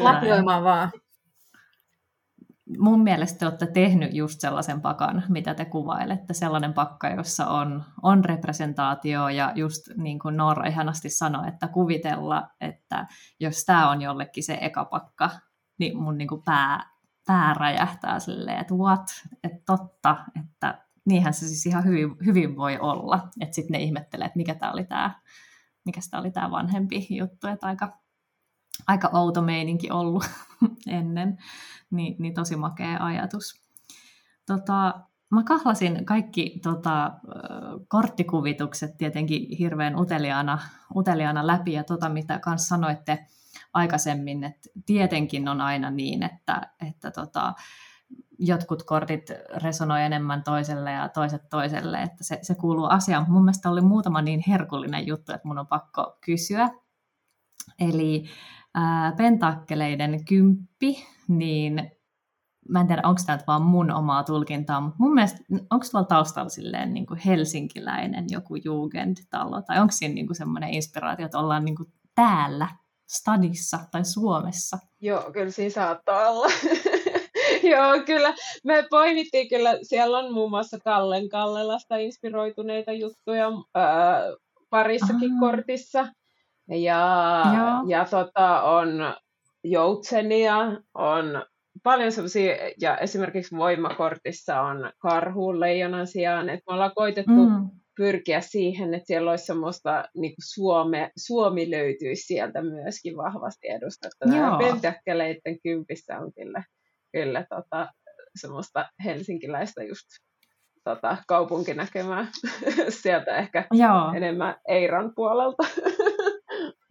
[0.00, 0.90] Lapioimaan vaan
[2.78, 7.84] mun mielestä te olette tehnyt just sellaisen pakan, mitä te kuvailette, sellainen pakka, jossa on,
[8.02, 13.06] on representaatio ja just niin kuin Noora ihanasti sanoi, että kuvitella, että
[13.40, 15.30] jos tämä on jollekin se eka pakka,
[15.78, 16.90] niin mun niin kuin pää,
[17.26, 19.06] pää räjähtää silleen, että what,
[19.44, 24.26] että totta, että niinhän se siis ihan hyvin, hyvin voi olla, että sitten ne ihmettelee,
[24.26, 25.14] että mikä tämä oli tämä
[25.88, 27.98] mikä oli tämä vanhempi juttu, että aika,
[28.86, 30.24] aika outo meininki ollut
[30.86, 31.38] ennen,
[31.90, 33.62] niin, niin tosi makea ajatus.
[34.46, 35.00] Tota,
[35.30, 37.12] mä kahlasin kaikki tota,
[37.88, 40.58] korttikuvitukset tietenkin hirveän uteliaana,
[40.96, 43.26] uteliaana läpi ja tota, mitä kanssa sanoitte
[43.72, 47.54] aikaisemmin, että tietenkin on aina niin, että, että tota,
[48.38, 49.30] jotkut kortit
[49.62, 53.26] resonoi enemmän toiselle ja toiset toiselle, että se, se kuuluu asiaan.
[53.28, 56.68] Mun mielestä oli muutama niin herkullinen juttu, että mun on pakko kysyä.
[57.80, 58.24] Eli
[58.78, 61.90] ää, pentakkeleiden kymppi, niin
[62.68, 65.38] mä en tiedä, onko tämä vaan mun omaa tulkintaa, mutta mun mielestä,
[65.70, 70.74] onko tuolla taustalla silleen niin kuin helsinkiläinen joku Jugendtalo, tai onko siinä niin kuin semmoinen
[70.74, 72.68] inspiraatio, että ollaan niin kuin täällä,
[73.08, 74.78] stadissa tai Suomessa?
[75.00, 76.46] Joo, kyllä siinä saattaa olla.
[77.72, 78.34] Joo, kyllä.
[78.64, 84.22] Me poimittiin kyllä, siellä on muun muassa Kallen Kallelasta inspiroituneita juttuja ää,
[84.70, 85.40] parissakin Aha.
[85.40, 86.06] kortissa.
[86.68, 87.44] Ja,
[87.86, 89.14] ja tota, on
[89.64, 90.56] joutsenia,
[90.94, 91.44] on
[91.82, 97.70] paljon sellaisia, ja esimerkiksi voimakortissa on karhuun leijonan sijaan, että me ollaan koitettu mm.
[97.96, 104.58] pyrkiä siihen, että siellä olisi semmoista, niin kuin Suome, Suomi löytyisi sieltä myöskin vahvasti edustettuna.
[104.58, 106.64] Pentäkkeleiden kympissä on kyllä,
[107.12, 107.88] kyllä tota,
[108.40, 110.06] semmoista helsinkiläistä just
[110.84, 112.26] tota, kaupunkinäkemää
[113.02, 114.12] sieltä ehkä Joo.
[114.16, 115.62] enemmän Eiran puolelta.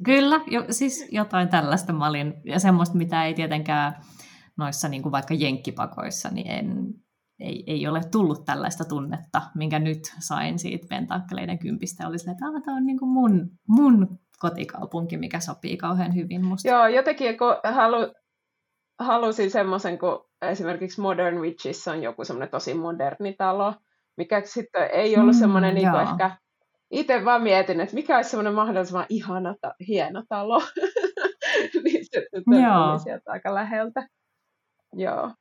[0.08, 3.96] Kyllä, jo, siis jotain tällaista mä olin, ja semmoista, mitä ei tietenkään
[4.58, 6.94] noissa niin kuin vaikka jenkkipakoissa, niin en,
[7.40, 12.08] ei, ei ole tullut tällaista tunnetta, minkä nyt sain siitä pentakkeleiden kympistä.
[12.08, 16.70] Oli sille, että tämä on niin kuin mun, mun kotikaupunki, mikä sopii kauhean hyvin musta.
[16.70, 18.14] Joo, jotenkin kun halu,
[19.00, 23.74] halusin semmoisen, kun esimerkiksi Modern Witches on joku semmoinen tosi moderni talo,
[24.18, 26.38] mikä sitten ei ollut mm, semmoinen niin ehkä
[26.92, 30.62] itse vaan mietin, että mikä olisi semmoinen mahdollisimman ihana, ta- hieno talo.
[31.84, 34.08] niin se tuli sieltä aika läheltä.
[34.94, 35.32] Joo.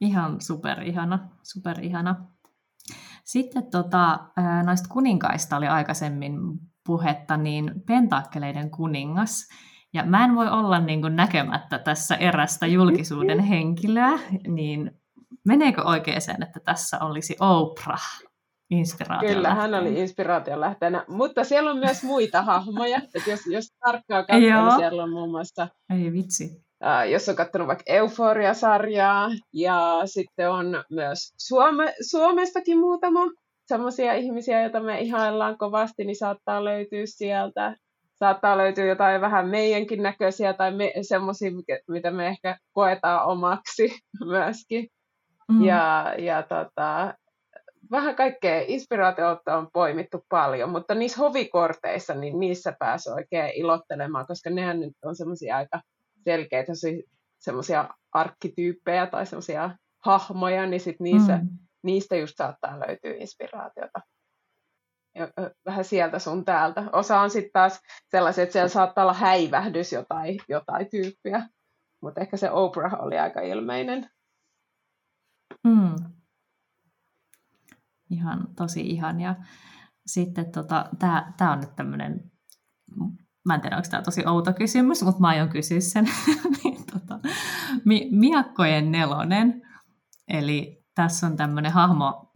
[0.00, 2.26] Ihan superihana, superihana.
[3.24, 4.18] Sitten tota,
[4.66, 6.34] noista kuninkaista oli aikaisemmin
[6.86, 9.48] puhetta, niin pentakkeleiden kuningas.
[9.94, 14.18] Ja mä en voi olla niin kuin näkemättä tässä erästä julkisuuden henkilöä,
[14.48, 14.90] niin
[15.46, 18.20] meneekö oikein sen, että tässä olisi Oprah?
[18.70, 23.64] Inspiraation Kyllä, hän oli inspiraation lähteenä, mutta siellä on myös muita hahmoja, että jos, jos
[23.86, 25.68] tarkkaan katsoo, niin siellä on muun muassa...
[25.90, 26.64] Ei vitsi.
[26.84, 33.20] Äh, jos on katsonut vaikka Euphoria-sarjaa, ja sitten on myös Suome, Suomestakin muutama
[33.66, 37.76] sellaisia ihmisiä, joita me ihaillaan kovasti, niin saattaa löytyä sieltä.
[38.14, 41.50] Saattaa löytyä jotain vähän meidänkin näköisiä tai me, semmoisia,
[41.88, 43.98] mitä me ehkä koetaan omaksi
[44.32, 44.88] myöskin.
[45.48, 45.64] Mm.
[45.64, 47.14] Ja, ja tota,
[47.94, 54.50] vähän kaikkea inspiraatiota on poimittu paljon, mutta niissä hovikorteissa, niin niissä pääsee oikein ilottelemaan, koska
[54.50, 55.80] nehän nyt on semmoisia aika
[56.24, 56.72] selkeitä
[57.38, 59.70] semmoisia arkkityyppejä tai semmoisia
[60.04, 61.48] hahmoja, niin sit niissä, mm.
[61.82, 64.00] niistä just saattaa löytyä inspiraatiota.
[65.14, 65.28] Ja,
[65.66, 66.84] vähän sieltä sun täältä.
[66.92, 71.48] Osa on sitten taas sellaisia, että siellä saattaa olla häivähdys jotain, jotain tyyppiä,
[72.02, 74.10] mutta ehkä se Oprah oli aika ilmeinen.
[75.64, 75.94] Mm.
[78.14, 79.20] Ihan tosi ihan.
[79.20, 79.34] Ja
[80.06, 80.88] sitten tota,
[81.36, 82.30] tämä on nyt tämmöinen,
[83.44, 86.04] mä en tiedä onko tämä tosi outo kysymys, mutta mä aion kysyä sen.
[86.64, 87.18] niin, tota,
[87.84, 89.62] mi- miakkojen nelonen,
[90.28, 92.32] eli tässä on tämmöinen hahmo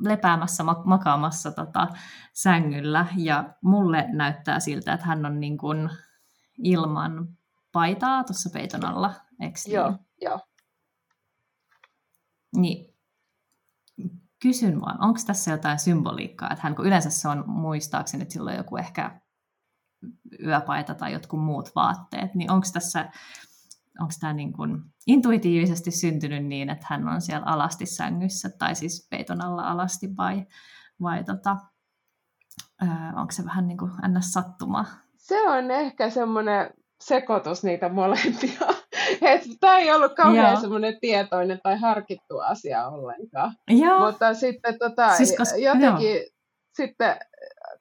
[0.00, 1.88] lepäämässä, makaamassa tota,
[2.32, 5.90] sängyllä, ja mulle näyttää siltä, että hän on niin kuin
[6.58, 7.28] ilman
[7.72, 9.74] paitaa tuossa peiton alla, eikö niin?
[9.74, 10.40] Joo, joo.
[12.56, 12.91] Niin
[14.42, 18.56] kysyn vaan, onko tässä jotain symboliikkaa, että hän, kun yleensä se on muistaakseni, että silloin
[18.56, 19.20] joku ehkä
[20.46, 23.10] yöpaita tai jotkut muut vaatteet, niin onko tässä,
[24.00, 29.06] onko tämä niin kuin intuitiivisesti syntynyt niin, että hän on siellä alasti sängyssä, tai siis
[29.10, 30.46] peiton alla alasti, vai,
[31.02, 31.56] vai tota,
[33.16, 34.32] onko se vähän niin kuin ns.
[34.32, 34.84] sattuma?
[35.16, 36.70] Se on ehkä semmoinen
[37.00, 38.71] sekoitus niitä molempia.
[39.60, 43.54] Tämä ei ollut kauhean semmoinen tietoinen tai harkittu asia ollenkaan.
[43.70, 43.98] Joo.
[43.98, 45.54] Mutta sitten tota, siis kos...
[45.58, 46.26] jotenkin Joo.
[46.76, 47.16] sitten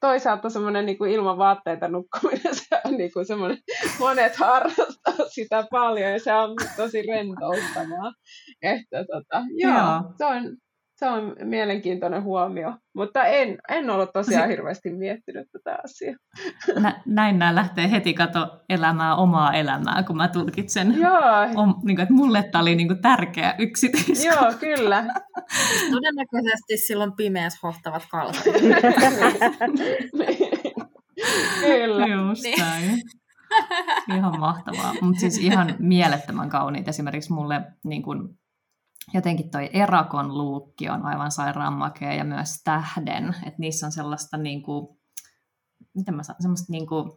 [0.02, 3.58] toisaalta semmoinen niin kuin ilman vaatteita nukkuminen, se on niin kuin semmoinen,
[4.00, 8.14] monet harrastaa sitä paljon ja se on tosi rentouttavaa.
[8.62, 10.14] Että tota, joo, joo.
[10.18, 10.58] Se, on,
[11.02, 16.16] se on mielenkiintoinen huomio, mutta en, en ollut tosiaan hirveästi miettinyt tätä asiaa.
[16.80, 20.96] Nä, näin nämä lähtee heti kato elämää omaa elämää, kun mä tulkitsen.
[21.00, 21.42] Joo.
[21.56, 24.46] Om, niin kuin, että mulle tämä oli niin kuin, tärkeä yksityiskohta.
[24.46, 25.06] Joo, kyllä.
[25.92, 28.44] Todennäköisesti silloin pimeässä hohtavat kalsat.
[31.66, 32.08] kyllä.
[32.08, 32.60] Just niin.
[32.60, 33.02] näin.
[34.16, 34.94] Ihan mahtavaa.
[35.02, 36.88] Mutta siis ihan mielettömän kauniit.
[36.88, 38.38] Esimerkiksi mulle niin kun,
[39.14, 44.38] jotenkin toi Erakon luukki on aivan sairaan makea ja myös tähden, että niissä on sellaista
[44.38, 44.98] niin kuin,
[45.94, 47.12] miten mä sanon, semmoista niin kuin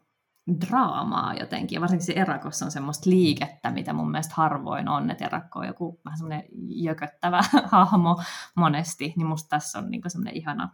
[0.61, 5.25] draamaa jotenkin, ja varsinkin se Erakossa on semmoista liikettä, mitä mun mielestä harvoin on, että
[5.25, 8.23] Erakko on joku vähän semmoinen jököttävä hahmo
[8.57, 10.71] monesti, niin musta tässä on niin kuin semmoinen ihana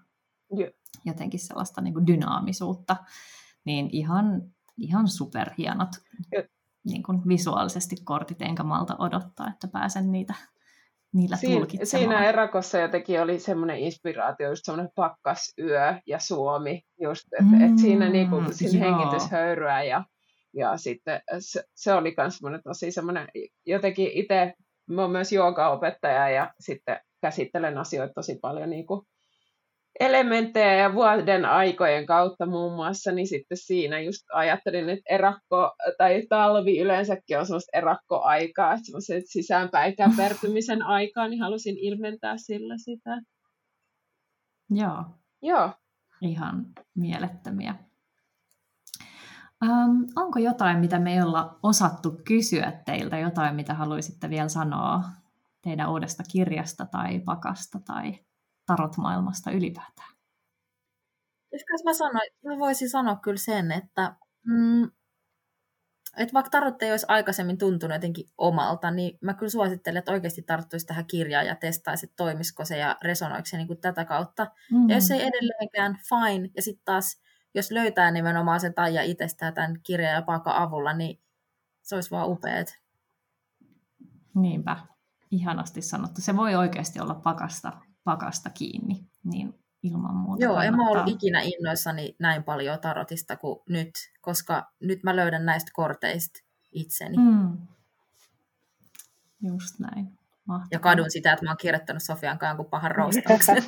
[0.59, 0.73] yeah.
[1.05, 2.97] jotenkin sellaista niin kuin dynaamisuutta,
[3.65, 4.43] niin ihan,
[4.77, 5.91] ihan superhienot.
[6.35, 6.49] Yeah.
[6.85, 10.35] niin kuin visuaalisesti kortit, enkä malta odottaa, että pääsen niitä
[11.13, 17.57] niillä Siin, Siinä erakossa jotenkin oli semmoinen inspiraatio, just semmoinen pakkasyö ja Suomi, just, että
[17.57, 20.05] mm, et siinä niinku, siinä hengityshöyryä ja,
[20.55, 23.29] ja sitten se, se oli myös semmoinen tosi semmoinen,
[23.67, 24.55] jotenkin itse,
[24.91, 29.07] mä oon myös joogaopettaja ja sitten käsittelen asioita tosi paljon niin kuin
[30.01, 36.23] elementtejä ja vuoden aikojen kautta muun muassa, niin sitten siinä just ajattelin, että erakko tai
[36.29, 43.21] talvi yleensäkin on semmoista erakkoaikaa, että semmoiset sisäänpäin käpertymisen aikaa, niin halusin ilmentää sillä sitä.
[44.71, 45.05] Joo.
[45.43, 45.71] Joo.
[46.21, 47.75] Ihan mielettömiä.
[49.65, 55.05] Um, onko jotain, mitä me ei olla osattu kysyä teiltä, jotain, mitä haluaisitte vielä sanoa
[55.63, 58.15] teidän uudesta kirjasta tai pakasta tai
[58.71, 60.15] tarot-maailmasta ylipäätään?
[61.53, 64.17] Jos mä, sanoin, mä voisin sanoa kyllä sen, että,
[64.47, 64.91] mm,
[66.17, 70.43] että vaikka tarot ei olisi aikaisemmin tuntunut jotenkin omalta, niin mä kyllä suosittelen, että oikeasti
[70.43, 74.47] tarttuisi tähän kirjaan ja testaisi, että toimisiko se ja resonoiko se niin kuin tätä kautta.
[74.73, 74.89] Mm.
[74.89, 76.51] Ja jos ei edelleenkään, fine.
[76.57, 77.21] Ja sitten taas,
[77.55, 81.21] jos löytää nimenomaan sen taija itsestään tämän kirjan ja paaka avulla, niin
[81.83, 82.79] se olisi vaan upeat.
[84.35, 84.77] Niinpä,
[85.31, 86.21] ihanasti sanottu.
[86.21, 87.73] Se voi oikeasti olla pakasta
[88.11, 88.95] pakasta kiinni,
[89.25, 90.69] niin ilman muuta Joo, kannattaa.
[90.69, 93.91] en mä ollut ikinä innoissani näin paljon tarotista kuin nyt,
[94.21, 96.41] koska nyt mä löydän näistä korteista
[96.73, 97.17] itseni.
[97.17, 97.59] Mm.
[99.43, 100.07] Just näin.
[100.45, 100.69] Mahtavaa.
[100.71, 103.63] Ja kadun sitä, että mä oon kirjoittanut Sofian kanssa kuin pahan roostauksen.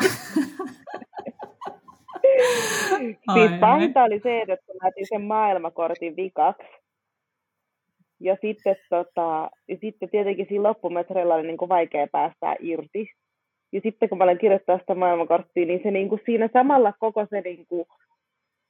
[3.35, 6.69] siis pahinta oli se, että mä otin sen maailmakortin vikaksi.
[8.21, 13.09] Ja sitten, tota, ja sitten tietenkin siinä loppumetreillä oli niin kuin vaikea päästä irti
[13.73, 17.27] ja sitten kun mä olen kirjoittaa sitä maailmankorttia, niin se niin kuin siinä samalla koko
[17.31, 17.87] se, niin kuin,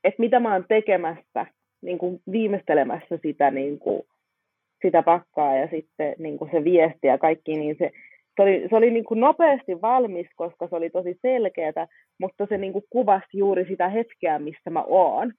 [0.04, 1.46] että mitä mä oon tekemässä,
[1.82, 4.02] niin kuin viimeistelemässä sitä, niin kuin,
[4.82, 7.90] sitä pakkaa ja sitten niin kuin se viesti ja kaikki, niin se,
[8.36, 11.86] se oli, se oli niin kuin nopeasti valmis, koska se oli tosi selkeää,
[12.20, 15.32] mutta se niin kuin kuvasi juuri sitä hetkeä, missä mä oon.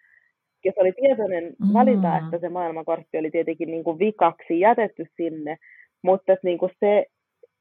[0.66, 1.74] Ja se oli tietoinen mm.
[1.74, 5.58] valinta, että se maailmankortti oli tietenkin niin kuin vikaksi jätetty sinne,
[6.02, 7.06] mutta että niin kuin se,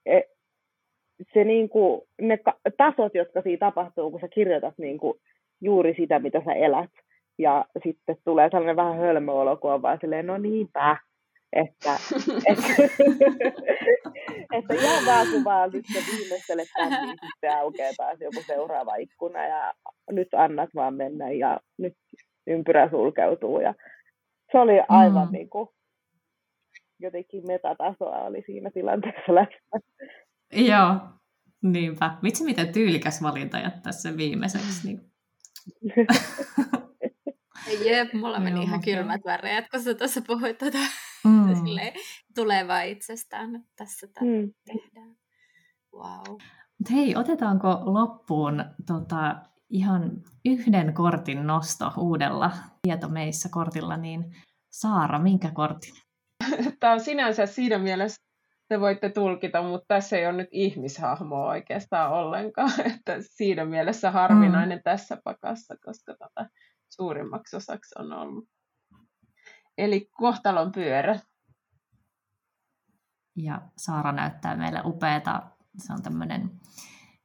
[0.07, 0.21] e,
[1.35, 2.39] se niin kuin, ne
[2.77, 5.19] tasot, jotka siinä tapahtuu, kun sä kirjoitat niin kuin
[5.61, 6.91] juuri sitä, mitä sä elät.
[7.39, 10.97] Ja sitten tulee sellainen vähän hölmöolo, kun on vaan silleen, no niinpä,
[11.53, 11.93] että,
[12.51, 12.83] että,
[14.59, 18.97] että ihan vaan kun vaan nyt sä viimeistelet tämän, niin sitten aukeaa taas joku seuraava
[18.97, 19.75] ikkuna ja
[20.11, 21.95] nyt annat vaan mennä ja nyt
[22.47, 23.61] ympyrä sulkeutuu.
[23.61, 23.75] Ja
[24.53, 25.33] se oli aivan mm.
[25.33, 25.69] niin kuin,
[27.01, 29.81] jotenkin metatasoa oli siinä tilanteessa läsnä.
[30.53, 31.01] Joo,
[31.63, 32.19] niinpä.
[32.23, 34.87] Vitsi, miten tyylikäs valinta jättää sen viimeiseksi.
[34.87, 35.13] Niin.
[37.87, 38.95] Jep, mulla meni Joo, ihan okay.
[38.95, 40.79] kylmät väreet, kun sä tuossa puhuit tuota,
[41.25, 41.49] mm.
[42.35, 44.53] tulevaa itsestään, että tässä mm.
[44.67, 45.17] tehdään.
[45.95, 46.39] Wow.
[46.79, 49.37] Mut hei, otetaanko loppuun tota,
[49.71, 50.11] ihan
[50.45, 54.37] yhden kortin nosto uudella tietomeissä kortilla, niin
[54.71, 55.95] Saara, minkä kortin?
[56.81, 58.23] Tämä on sinänsä siinä mielessä,
[58.73, 64.79] te voitte tulkita, mutta tässä ei ole nyt ihmishahmoa oikeastaan ollenkaan, että siinä mielessä harvinainen
[64.79, 64.83] mm.
[64.83, 66.51] tässä pakassa, koska tota,
[66.89, 68.49] suurimmaksi osaksi on ollut.
[69.79, 71.19] Eli kohtalon pyörä.
[73.37, 75.43] Ja Saara näyttää meille upeata,
[75.79, 76.51] se on tämmöinen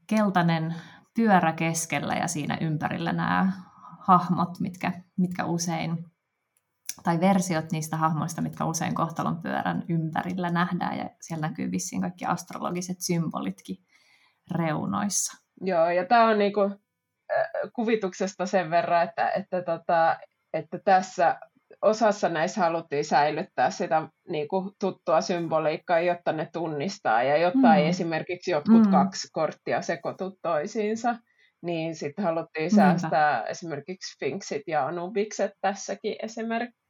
[0.08, 0.76] keltainen
[1.16, 3.52] pyörä keskellä ja siinä ympärillä nämä
[4.00, 6.06] hahmot, mitkä, mitkä usein,
[7.04, 12.26] tai versiot niistä hahmoista, mitkä usein kohtalon pyörän ympärillä nähdään, ja siellä näkyy vissiin kaikki
[12.26, 13.78] astrologiset symbolitkin
[14.52, 15.44] reunoissa.
[15.62, 20.18] Joo, ja tämä on niinku, äh, kuvituksesta sen verran, että, että, tota,
[20.54, 21.40] että tässä
[21.82, 27.74] osassa näissä haluttiin säilyttää sitä niin kuin, tuttua symboliikkaa, jotta ne tunnistaa, ja jotta mm.
[27.74, 28.92] ei esimerkiksi jotkut mm.
[28.92, 31.16] kaksi korttia sekoitu toisiinsa,
[31.62, 33.50] niin sitten haluttiin säästää Niinpä.
[33.50, 36.87] esimerkiksi Sphinxit ja Anubikset tässäkin esimerk-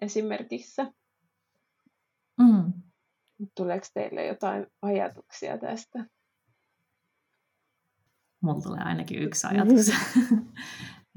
[0.00, 0.92] esimerkissä.
[2.40, 2.72] Mm.
[3.56, 6.06] Tuleeko teille jotain ajatuksia tästä?
[8.42, 9.90] Mulla tulee ainakin yksi ajatus.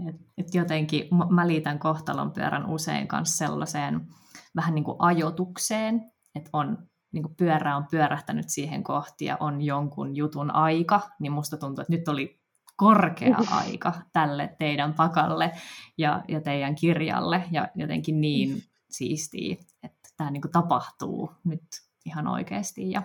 [0.10, 4.08] Et, et jotenkin mä liitän kohtalon pyörän usein kanssa sellaiseen
[4.56, 9.62] vähän niin kuin ajotukseen, että on niin kuin pyörä on pyörähtänyt siihen kohti ja on
[9.62, 12.40] jonkun jutun aika, niin musta tuntuu, että nyt oli
[12.76, 15.52] korkea aika tälle teidän pakalle
[15.98, 18.64] ja, ja teidän kirjalle ja jotenkin niin
[18.98, 21.64] siistiä, että tämä niin kuin tapahtuu nyt
[22.06, 23.02] ihan oikeasti ja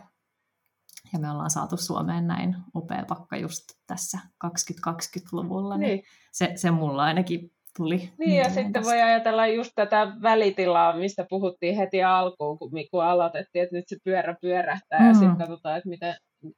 [1.13, 6.71] ja me ollaan saatu Suomeen näin upea pakka just tässä 2020-luvulla, niin, niin se, se
[6.71, 8.13] mulla ainakin tuli.
[8.19, 8.91] Niin, ja sitten tästä.
[8.91, 13.97] voi ajatella just tätä välitilaa, mistä puhuttiin heti alkuun, kun, kun aloitettiin, että nyt se
[14.05, 15.09] pyörä pyörähtää, mm.
[15.09, 16.15] ja sitten katsotaan, että miten,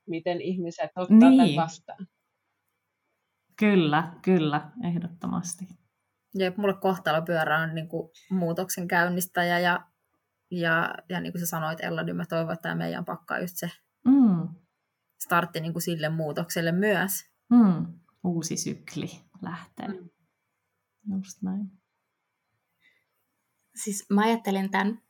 [0.08, 1.36] miten ihmiset ottaa niin.
[1.36, 2.06] tämän vastaan.
[3.58, 5.79] Kyllä, kyllä, ehdottomasti.
[6.34, 9.86] Ja mulle kohtalopyörä on niin kuin muutoksen käynnistäjä, ja,
[10.50, 13.56] ja, ja niin kuin sä sanoit, Ella, niin mä toivon, että tämä meidän pakka just
[13.56, 13.70] se
[14.04, 14.48] mm.
[15.24, 17.12] startti niin kuin sille muutokselle myös.
[17.50, 17.86] Mm.
[18.24, 19.10] Uusi sykli
[19.42, 19.88] lähtee.
[19.88, 20.10] Mm.
[21.16, 21.70] Just näin.
[23.74, 25.02] Siis mä ajattelin tämän,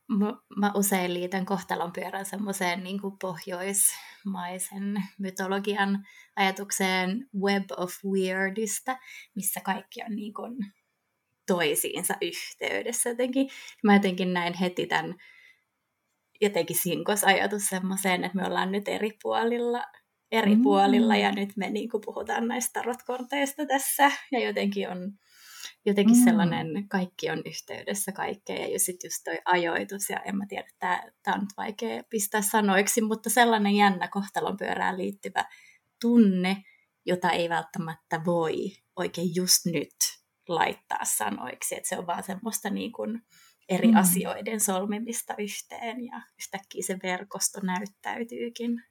[0.57, 6.07] mä usein liitän kohtalon pyörän semmoiseen niin pohjoismaisen mytologian
[6.37, 8.99] ajatukseen Web of Weirdista,
[9.35, 10.57] missä kaikki on niin kuin
[11.55, 13.49] toisiinsa yhteydessä jotenkin.
[13.85, 15.15] Mä jotenkin näin heti tämän
[16.41, 19.85] jotenkin sinkos ajatus semmoiseen, että me ollaan nyt eri puolilla,
[20.33, 20.63] eri mm.
[20.63, 25.13] puolilla ja nyt me niin kuin puhutaan näistä tarotkorteista tässä ja jotenkin on
[25.87, 26.25] jotenkin mm.
[26.25, 31.03] sellainen, kaikki on yhteydessä kaikkeen ja sitten just toi ajoitus ja en mä tiedä, tämä,
[31.29, 35.45] on nyt vaikea pistää sanoiksi, mutta sellainen jännä kohtalon pyörään liittyvä
[36.01, 36.57] tunne,
[37.07, 38.55] jota ei välttämättä voi
[38.97, 40.20] oikein just nyt
[40.55, 43.23] laittaa sanoiksi, että se on vaan semmoista niin kuin,
[43.69, 43.97] eri mm.
[43.97, 48.83] asioiden solmimista yhteen ja yhtäkkiä se verkosto näyttäytyykin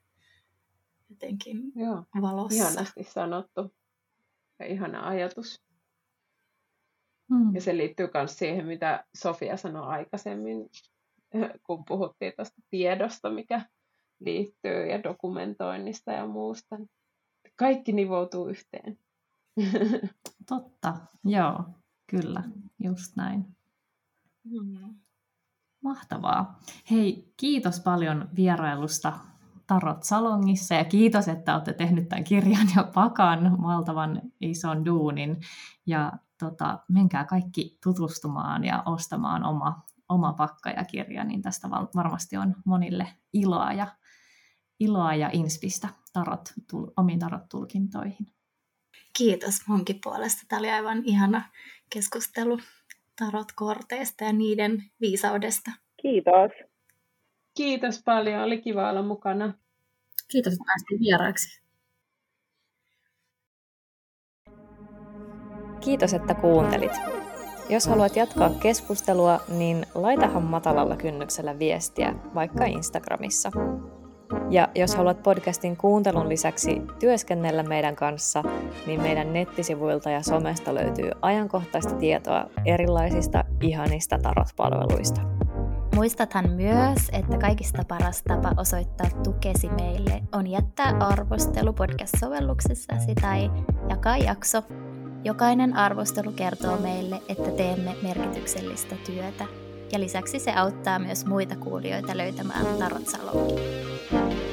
[1.10, 2.56] jotenkin Joo, valossa.
[2.56, 3.74] Ihanasti sanottu
[4.58, 5.62] ja ihana ajatus.
[7.30, 7.54] Mm.
[7.54, 10.70] Ja se liittyy myös siihen, mitä Sofia sanoi aikaisemmin,
[11.66, 13.66] kun puhuttiin tuosta tiedosta, mikä
[14.20, 16.76] liittyy ja dokumentoinnista ja muusta.
[17.56, 18.98] Kaikki nivoutuu yhteen.
[20.48, 21.64] Totta, joo,
[22.06, 22.42] kyllä,
[22.78, 23.56] just näin.
[24.44, 24.94] Mm.
[25.82, 26.58] Mahtavaa.
[26.90, 29.12] Hei, kiitos paljon vierailusta
[29.66, 35.36] Tarot Salongissa ja kiitos, että olette tehnyt tämän kirjan ja pakan valtavan ison duunin.
[35.86, 42.36] Ja tota, menkää kaikki tutustumaan ja ostamaan oma, oma pakka ja kirja, niin tästä varmasti
[42.36, 43.86] on monille iloa ja,
[44.80, 48.26] iloa ja inspistä tarot, tul, omiin tarot-tulkintoihin.
[49.18, 50.42] Kiitos munkin puolesta.
[50.48, 51.50] Tämä oli aivan ihana
[51.90, 52.58] keskustelu
[53.18, 55.70] tarotkorteista ja niiden viisaudesta.
[56.02, 56.50] Kiitos.
[57.56, 58.42] Kiitos paljon.
[58.42, 59.54] Oli kiva olla mukana.
[60.28, 61.62] Kiitos, että päästiin vieraaksi.
[65.80, 66.92] Kiitos, että kuuntelit.
[67.68, 73.52] Jos haluat jatkaa keskustelua, niin laitahan matalalla kynnyksellä viestiä vaikka Instagramissa.
[74.50, 78.42] Ja jos haluat podcastin kuuntelun lisäksi työskennellä meidän kanssa,
[78.86, 85.20] niin meidän nettisivuilta ja somesta löytyy ajankohtaista tietoa erilaisista ihanista tarot-palveluista.
[85.94, 93.50] Muistathan myös, että kaikista paras tapa osoittaa tukesi meille on jättää arvostelu podcast-sovelluksessasi tai
[93.88, 94.62] jakaa jakso.
[95.24, 102.16] Jokainen arvostelu kertoo meille, että teemme merkityksellistä työtä ja lisäksi se auttaa myös muita kuulijoita
[102.16, 104.49] löytämään Tarot Salonkin.